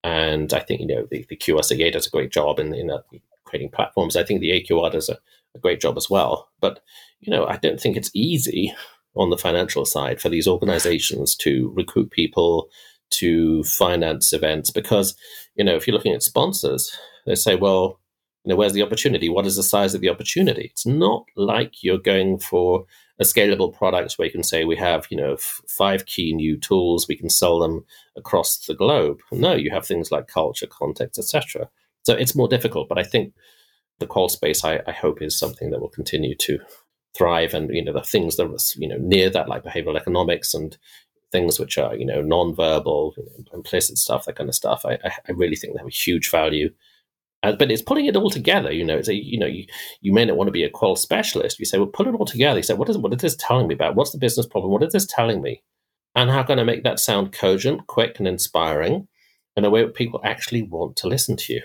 [0.04, 3.02] And i think you know the, the qsa does a great job in, in uh,
[3.44, 4.16] creating platforms.
[4.16, 5.18] I think the aqr does a,
[5.54, 6.48] a great job as well.
[6.60, 6.80] But
[7.20, 8.74] you know i don't think it's easy
[9.14, 12.68] on the financial side for these organizations to recruit people
[13.10, 15.14] to finance events because
[15.54, 18.00] you know if you're looking at sponsors they say well
[18.44, 19.28] you know where's the opportunity?
[19.28, 20.70] What is the size of the opportunity?
[20.72, 22.84] It's not like you're going for
[23.20, 26.56] a scalable product where you can say we have you know f- five key new
[26.56, 27.84] tools we can sell them
[28.16, 29.20] across the globe.
[29.30, 31.68] No you have things like culture context etc
[32.02, 33.32] so it's more difficult but i think
[33.98, 36.58] the qual space I, I hope is something that will continue to
[37.16, 40.54] thrive and you know the things that are you know near that like behavioral economics
[40.54, 40.76] and
[41.30, 43.14] things which are you know non-verbal
[43.52, 46.70] implicit stuff that kind of stuff i, I really think they have a huge value
[47.42, 49.64] uh, but it's putting it all together you know it's a you know you,
[50.00, 52.26] you may not want to be a qual specialist you say well put it all
[52.26, 52.58] together.
[52.58, 53.94] You say what is what is this telling me about?
[53.94, 54.72] What's the business problem?
[54.72, 55.62] What is this telling me?
[56.14, 59.08] And how can i make that sound cogent quick and inspiring
[59.56, 61.62] in a way that people actually want to listen to you?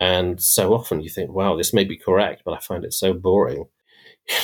[0.00, 3.12] And so often you think wow this may be correct but i find it so
[3.12, 3.66] boring.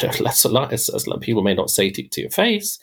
[0.00, 0.72] You know, that's a lot.
[0.72, 2.78] As, as people may not say to, to your face,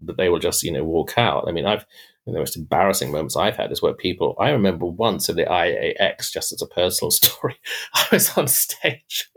[0.00, 1.44] but they will just, you know, walk out.
[1.46, 1.84] I mean, I've
[2.32, 4.36] the most embarrassing moments I've had is where people.
[4.38, 7.56] I remember once in the IIEX, just as a personal story,
[7.94, 9.30] I was on stage,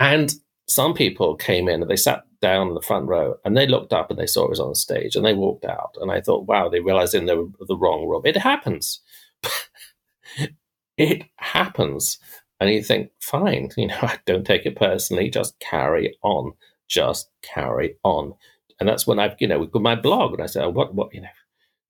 [0.00, 0.32] and
[0.68, 3.92] some people came in and they sat down in the front row and they looked
[3.92, 6.46] up and they saw it was on stage and they walked out and I thought,
[6.46, 8.22] wow, they realized in the the wrong room.
[8.24, 9.00] It happens.
[10.96, 12.18] it happens.
[12.60, 16.52] And you think, fine, you know, I don't take it personally, just carry on,
[16.88, 18.34] just carry on.
[18.80, 21.14] And that's when I've, you know, got my blog and I say, oh, what, what,
[21.14, 21.28] you know,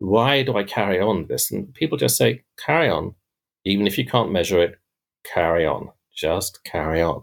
[0.03, 1.53] why do I carry on this?
[1.53, 3.15] And people just say, carry on.
[3.65, 4.77] Even if you can't measure it,
[5.25, 5.91] carry on.
[6.12, 7.23] Just carry on.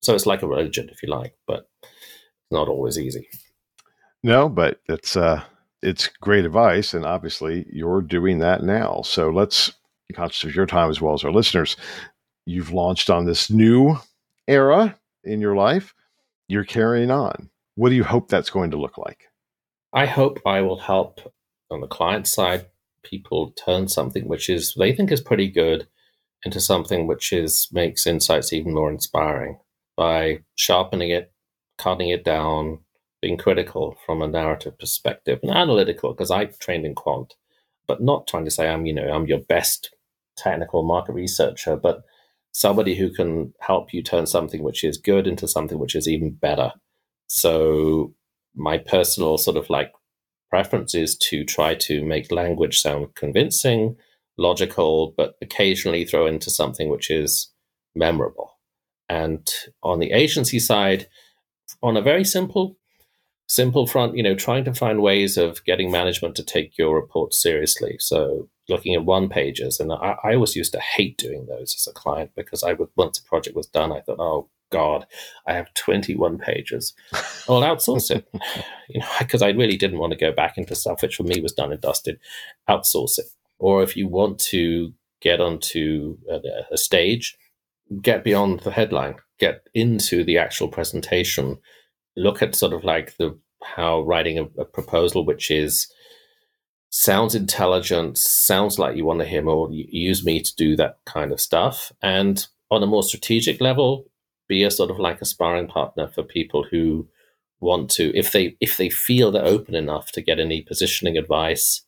[0.00, 3.28] So it's like a religion, if you like, but it's not always easy.
[4.22, 5.42] No, but it's uh
[5.82, 9.02] it's great advice, and obviously you're doing that now.
[9.02, 9.72] So let's
[10.14, 11.76] conscious of your time as well as our listeners
[12.46, 13.96] you've launched on this new
[14.48, 15.94] era in your life.
[16.48, 17.50] You're carrying on.
[17.74, 19.24] What do you hope that's going to look like?
[19.92, 21.20] I hope I will help
[21.70, 22.66] on the client side
[23.02, 25.86] people turn something which is they think is pretty good
[26.44, 29.58] into something which is makes insights even more inspiring
[29.96, 31.32] by sharpening it,
[31.78, 32.78] cutting it down,
[33.22, 37.34] being critical from a narrative perspective and analytical, because I trained in quant,
[37.88, 39.94] but not trying to say I'm, you know, I'm your best
[40.36, 42.02] technical market researcher, but
[42.52, 46.30] somebody who can help you turn something which is good into something which is even
[46.30, 46.72] better.
[47.26, 48.14] So
[48.54, 49.92] my personal sort of like
[50.50, 53.96] preference is to try to make language sound convincing,
[54.36, 57.50] logical, but occasionally throw into something which is
[57.94, 58.58] memorable.
[59.08, 59.48] And
[59.82, 61.08] on the agency side,
[61.82, 62.76] on a very simple
[63.46, 67.40] simple front, you know, trying to find ways of getting management to take your reports
[67.40, 67.96] seriously.
[68.00, 71.86] So looking at one pages, and I, I always used to hate doing those as
[71.88, 75.06] a client because I would once a project was done, I thought, oh God,
[75.46, 76.94] I have 21 pages.
[77.48, 78.28] I'll outsource it,
[78.88, 81.40] you know, because I really didn't want to go back into stuff which for me
[81.40, 82.18] was done and dusted.
[82.68, 83.26] Outsource it.
[83.58, 86.40] Or if you want to get onto a,
[86.72, 87.36] a stage,
[88.02, 91.58] get beyond the headline, get into the actual presentation,
[92.16, 95.90] look at sort of like the how writing a, a proposal which is
[96.90, 101.32] sounds intelligent, sounds like you want to hear more, use me to do that kind
[101.32, 101.92] of stuff.
[102.02, 104.06] And on a more strategic level,
[104.48, 107.08] be a sort of like a sparring partner for people who
[107.60, 111.82] want to, if they if they feel they're open enough to get any positioning advice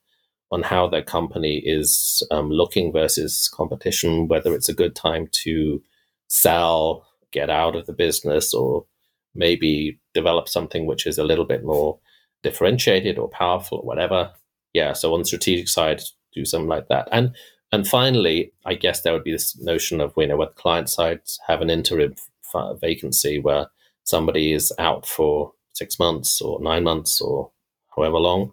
[0.51, 5.83] on how their company is um, looking versus competition, whether it's a good time to
[6.29, 8.87] sell, get out of the business, or
[9.35, 11.99] maybe develop something which is a little bit more
[12.43, 14.33] differentiated or powerful or whatever.
[14.73, 16.03] Yeah, so on the strategic side,
[16.35, 17.09] do something like that.
[17.13, 17.35] And
[17.71, 21.39] and finally, I guess there would be this notion of you know, what client sides
[21.47, 22.15] have an interim
[22.81, 23.67] vacancy where
[24.05, 27.51] somebody is out for six months or nine months or
[27.95, 28.53] however long,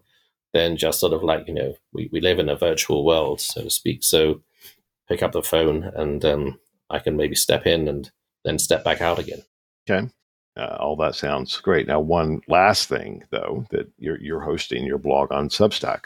[0.53, 3.63] then just sort of like, you know, we, we live in a virtual world, so
[3.63, 4.03] to speak.
[4.03, 4.41] So
[5.07, 8.11] pick up the phone and um, I can maybe step in and
[8.43, 9.41] then step back out again.
[9.89, 10.09] Okay.
[10.57, 11.87] Uh, all that sounds great.
[11.87, 16.05] Now, one last thing, though, that you're, you're hosting your blog on Substack,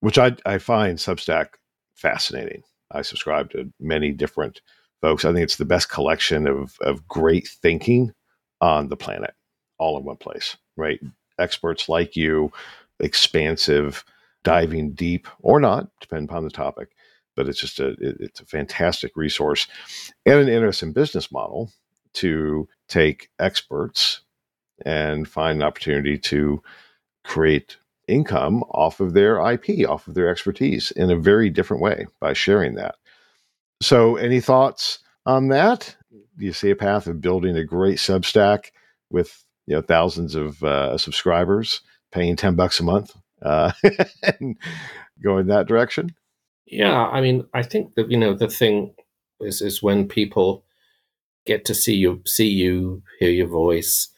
[0.00, 1.48] which I, I find Substack
[1.94, 2.62] fascinating.
[2.90, 4.60] I subscribe to many different
[5.02, 5.24] folks.
[5.26, 8.14] I think it's the best collection of, of great thinking
[8.62, 9.34] on the planet,
[9.78, 11.00] all in one place, right?
[11.38, 12.52] Experts like you,
[13.00, 14.04] expansive,
[14.44, 16.90] diving deep or not, depending upon the topic.
[17.36, 19.66] But it's just a it, it's a fantastic resource
[20.26, 21.70] and an interesting business model
[22.14, 24.20] to take experts
[24.84, 26.62] and find an opportunity to
[27.24, 27.78] create
[28.08, 32.34] income off of their IP, off of their expertise in a very different way by
[32.34, 32.96] sharing that.
[33.82, 35.96] So, any thoughts on that?
[36.10, 38.66] Do you see a path of building a great Substack
[39.10, 41.80] with you know thousands of uh, subscribers,
[42.12, 43.72] paying ten bucks a month, uh,
[44.22, 44.56] and
[45.22, 46.14] going that direction?
[46.66, 48.94] Yeah, I mean, I think that you know the thing
[49.40, 50.64] is is when people
[51.44, 54.08] get to see you, see you, hear your voice.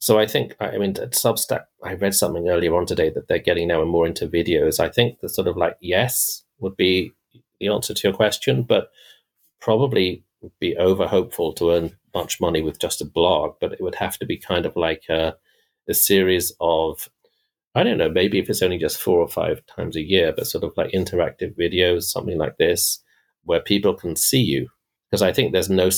[0.00, 3.38] So I think, I mean, at Substack, I read something earlier on today that they're
[3.38, 4.80] getting now more into videos.
[4.80, 7.12] I think the sort of like yes would be
[7.64, 8.90] the answer to your question, but
[9.60, 10.24] probably
[10.60, 13.54] be over hopeful to earn much money with just a blog.
[13.60, 15.36] But it would have to be kind of like a,
[15.88, 17.08] a series of
[17.76, 20.46] I don't know, maybe if it's only just four or five times a year, but
[20.46, 23.02] sort of like interactive videos, something like this,
[23.42, 24.68] where people can see you.
[25.10, 25.90] Because I think there's no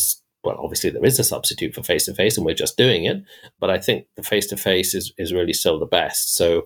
[0.42, 3.22] well, obviously there is a substitute for face to face, and we're just doing it.
[3.58, 6.36] But I think the face to face is is really still the best.
[6.36, 6.62] So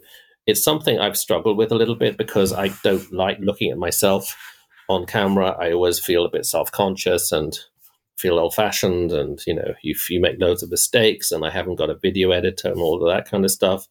[0.47, 4.37] it's something I've struggled with a little bit because I don't like looking at myself
[4.91, 5.57] on camera.
[5.59, 7.59] I always feel a bit self conscious and
[8.19, 11.77] feel old fashioned, and you know, you you make loads of mistakes, and I haven't
[11.77, 13.87] got a video editor and all of that kind of stuff.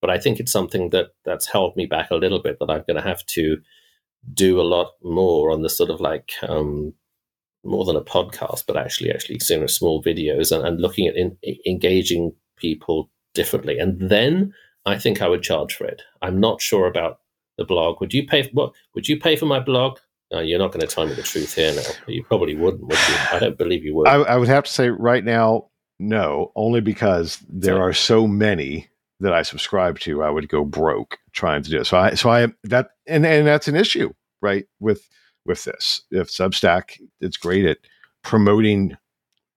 [0.00, 2.58] But I think it's something that that's held me back a little bit.
[2.58, 3.58] That I'm going to have to
[4.34, 6.94] do a lot more on the sort of like um,
[7.64, 11.36] more than a podcast, but actually actually seeing small videos and, and looking at in,
[11.66, 13.78] engaging people differently.
[13.78, 14.52] And then
[14.84, 16.02] I think I would charge for it.
[16.22, 17.20] I'm not sure about
[17.56, 18.00] the blog.
[18.00, 18.42] Would you pay?
[18.42, 19.98] For, what would you pay for my blog?
[20.32, 21.82] No, you're not going to tell me the truth here now.
[22.06, 23.14] You probably wouldn't, would you?
[23.32, 24.06] I don't believe you would.
[24.06, 28.26] I, I would have to say right now, no, only because there so, are so
[28.28, 30.22] many that I subscribe to.
[30.22, 31.86] I would go broke trying to do it.
[31.86, 34.66] So I, so I that, and and that's an issue, right?
[34.78, 35.08] With
[35.44, 36.02] with this.
[36.10, 37.78] If Substack, it's great at
[38.22, 38.96] promoting,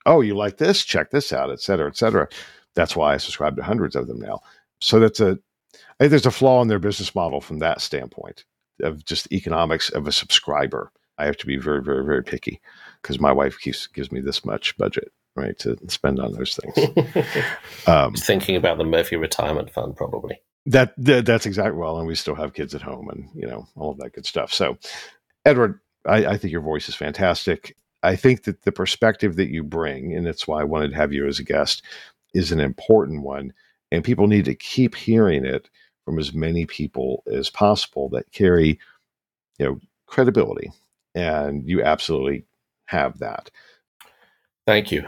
[0.05, 0.84] oh, you like this?
[0.84, 2.28] Check this out, et cetera, et cetera.
[2.76, 4.39] That's why I subscribe to hundreds of them now.
[4.82, 5.38] So that's a,
[5.76, 8.43] I think there's a flaw in their business model from that standpoint
[8.82, 10.91] of just economics of a subscriber.
[11.17, 12.59] I have to be very, very, very picky
[13.01, 17.26] because my wife keeps gives me this much budget, right, to spend on those things.
[17.88, 20.41] um, Thinking about the Murphy retirement fund, probably.
[20.65, 23.67] That, that that's exactly well, and we still have kids at home, and you know
[23.76, 24.51] all of that good stuff.
[24.51, 24.78] So
[25.45, 27.76] Edward, I, I, think your voice is fantastic.
[28.01, 31.13] I think that the perspective that you bring, and that's why I wanted to have
[31.13, 31.84] you as a guest,
[32.34, 33.53] is an important one,
[33.91, 35.69] and people need to keep hearing it
[36.06, 38.80] from as many people as possible that carry,
[39.58, 40.72] you know, credibility.
[41.16, 42.45] And you absolutely
[42.86, 43.49] have that.
[44.66, 45.08] Thank you.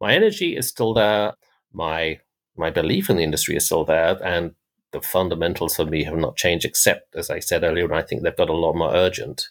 [0.00, 1.34] My energy is still there.
[1.72, 2.20] My
[2.56, 4.54] my belief in the industry is still there, and
[4.92, 8.36] the fundamentals for me have not changed, except as I said earlier, I think they've
[8.36, 9.48] got a lot more urgent.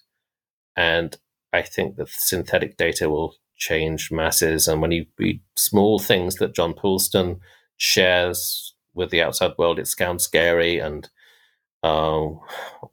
[0.76, 1.18] And
[1.52, 4.68] I think that synthetic data will change masses.
[4.68, 7.39] And when you read small things that John Puleston
[7.78, 10.80] shares with the outside world, it sounds scary.
[10.80, 11.10] And
[11.82, 12.30] uh,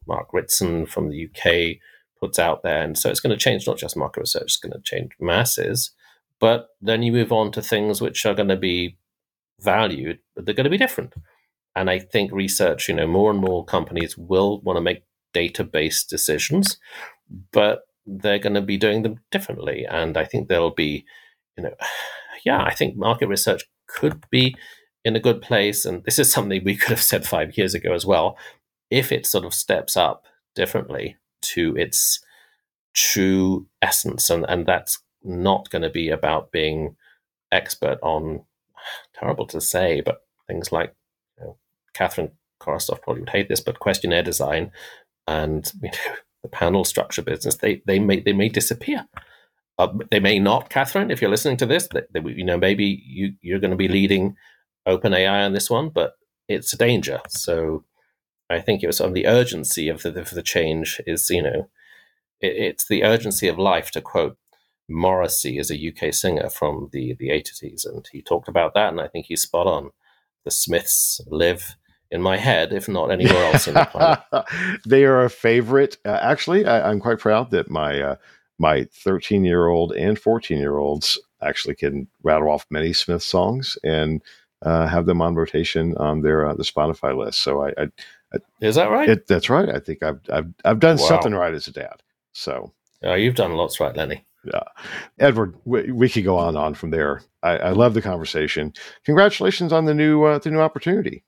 [0.07, 1.79] Mark Ritson from the UK
[2.19, 2.83] puts out there.
[2.83, 5.93] And so it's going to change not just market research, it's going to change masses.
[6.39, 8.97] But then you move on to things which are going to be
[9.61, 11.15] valued, but they're going to be different.
[11.77, 15.65] And I think research, you know, more and more companies will want to make data
[15.65, 16.79] based decisions,
[17.53, 19.87] but they're going to be doing them differently.
[19.89, 21.05] And I think there'll be,
[21.57, 21.75] you know,
[22.45, 24.57] yeah, I think market research could be
[25.05, 25.85] in a good place.
[25.85, 28.37] And this is something we could have said five years ago as well.
[28.91, 32.21] If it sort of steps up differently to its
[32.95, 36.97] true essence, and, and that's not going to be about being
[37.53, 38.43] expert on
[39.15, 40.95] terrible to say, but things like
[41.39, 41.57] you know,
[41.95, 44.73] Kathryn Korostoff probably would hate this, but questionnaire design
[45.27, 49.07] and you know, the panel structure business, they they may they may disappear.
[49.79, 51.11] Uh, they may not, Catherine.
[51.11, 53.89] If you're listening to this, they, they, you know maybe you you're going to be
[53.89, 54.37] leading
[54.87, 56.15] OpenAI on this one, but
[56.49, 57.21] it's a danger.
[57.29, 57.85] So
[58.49, 61.69] I think it was on the urgency of the, of the change is you know
[62.41, 64.37] it, it's the urgency of life to quote
[64.89, 69.01] Morrissey is a UK singer from the the 80s, and he talked about that, and
[69.01, 69.91] I think he's spot on.
[70.45, 71.77] The Smiths live
[72.11, 74.81] in my head, if not anywhere else in the planet.
[74.87, 75.99] they are a favorite.
[76.05, 78.17] Uh, actually, I, am quite proud that my uh,
[78.59, 83.79] my 13 year old and 14 year olds actually can rattle off many Smith songs
[83.85, 84.23] and
[84.63, 87.41] uh, have them on rotation on their uh, the Spotify list.
[87.41, 87.85] So I, I,
[88.35, 89.09] I is that right?
[89.09, 89.69] It, that's right.
[89.69, 91.07] I think I've I've I've done wow.
[91.07, 92.03] something right as a dad.
[92.33, 94.63] So oh, you've done lots right, Lenny yeah.
[95.19, 97.23] Edward, we, we, could go on and on from there.
[97.43, 98.73] I, I, love the conversation.
[99.05, 101.25] Congratulations on the new uh, the new opportunity.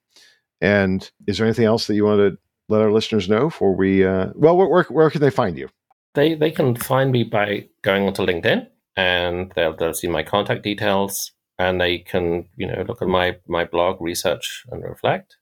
[0.60, 4.04] And is there anything else that you want to let our listeners know before we?
[4.04, 5.68] Uh, well, where, where, where can they find you?
[6.14, 8.66] They they can find me by going onto LinkedIn,
[8.96, 11.32] and they'll they'll see my contact details,
[11.68, 15.36] and they can you know look at my my blog, research and reflect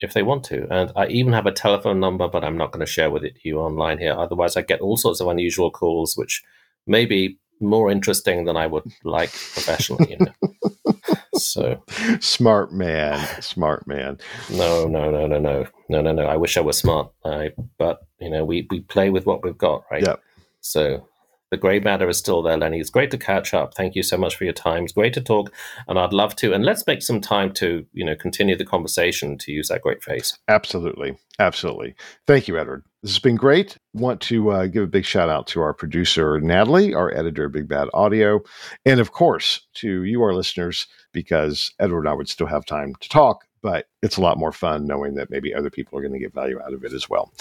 [0.00, 0.66] if they want to.
[0.72, 3.38] And I even have a telephone number, but I'm not going to share with it
[3.42, 4.14] you online here.
[4.14, 6.42] Otherwise, I get all sorts of unusual calls, which
[6.86, 10.12] may be more interesting than I would like professionally.
[10.12, 11.14] You know?
[11.34, 11.84] so
[12.20, 14.18] smart man, smart man.
[14.50, 16.24] No, no, no, no, no, no, no, no.
[16.24, 17.12] I wish I was smart.
[17.24, 20.02] I, but you know, we we play with what we've got, right?
[20.02, 20.16] Yeah.
[20.60, 21.06] So
[21.50, 22.78] the grey matter is still there, Lenny.
[22.80, 23.74] It's great to catch up.
[23.74, 24.84] Thank you so much for your time.
[24.84, 25.52] It's great to talk,
[25.88, 26.52] and I'd love to.
[26.52, 29.38] And let's make some time to, you know, continue the conversation.
[29.38, 30.38] To use that great phrase.
[30.48, 31.94] Absolutely, absolutely.
[32.26, 32.84] Thank you, Edward.
[33.02, 33.78] This has been great.
[33.94, 37.66] Want to uh, give a big shout out to our producer Natalie, our editor Big
[37.66, 38.40] Bad Audio,
[38.84, 42.94] and of course to you, our listeners, because Edward and I would still have time
[43.00, 46.12] to talk, but it's a lot more fun knowing that maybe other people are going
[46.12, 47.32] to get value out of it as well.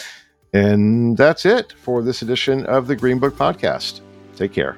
[0.53, 4.01] And that's it for this edition of the Greenbook Podcast.
[4.35, 4.77] Take care.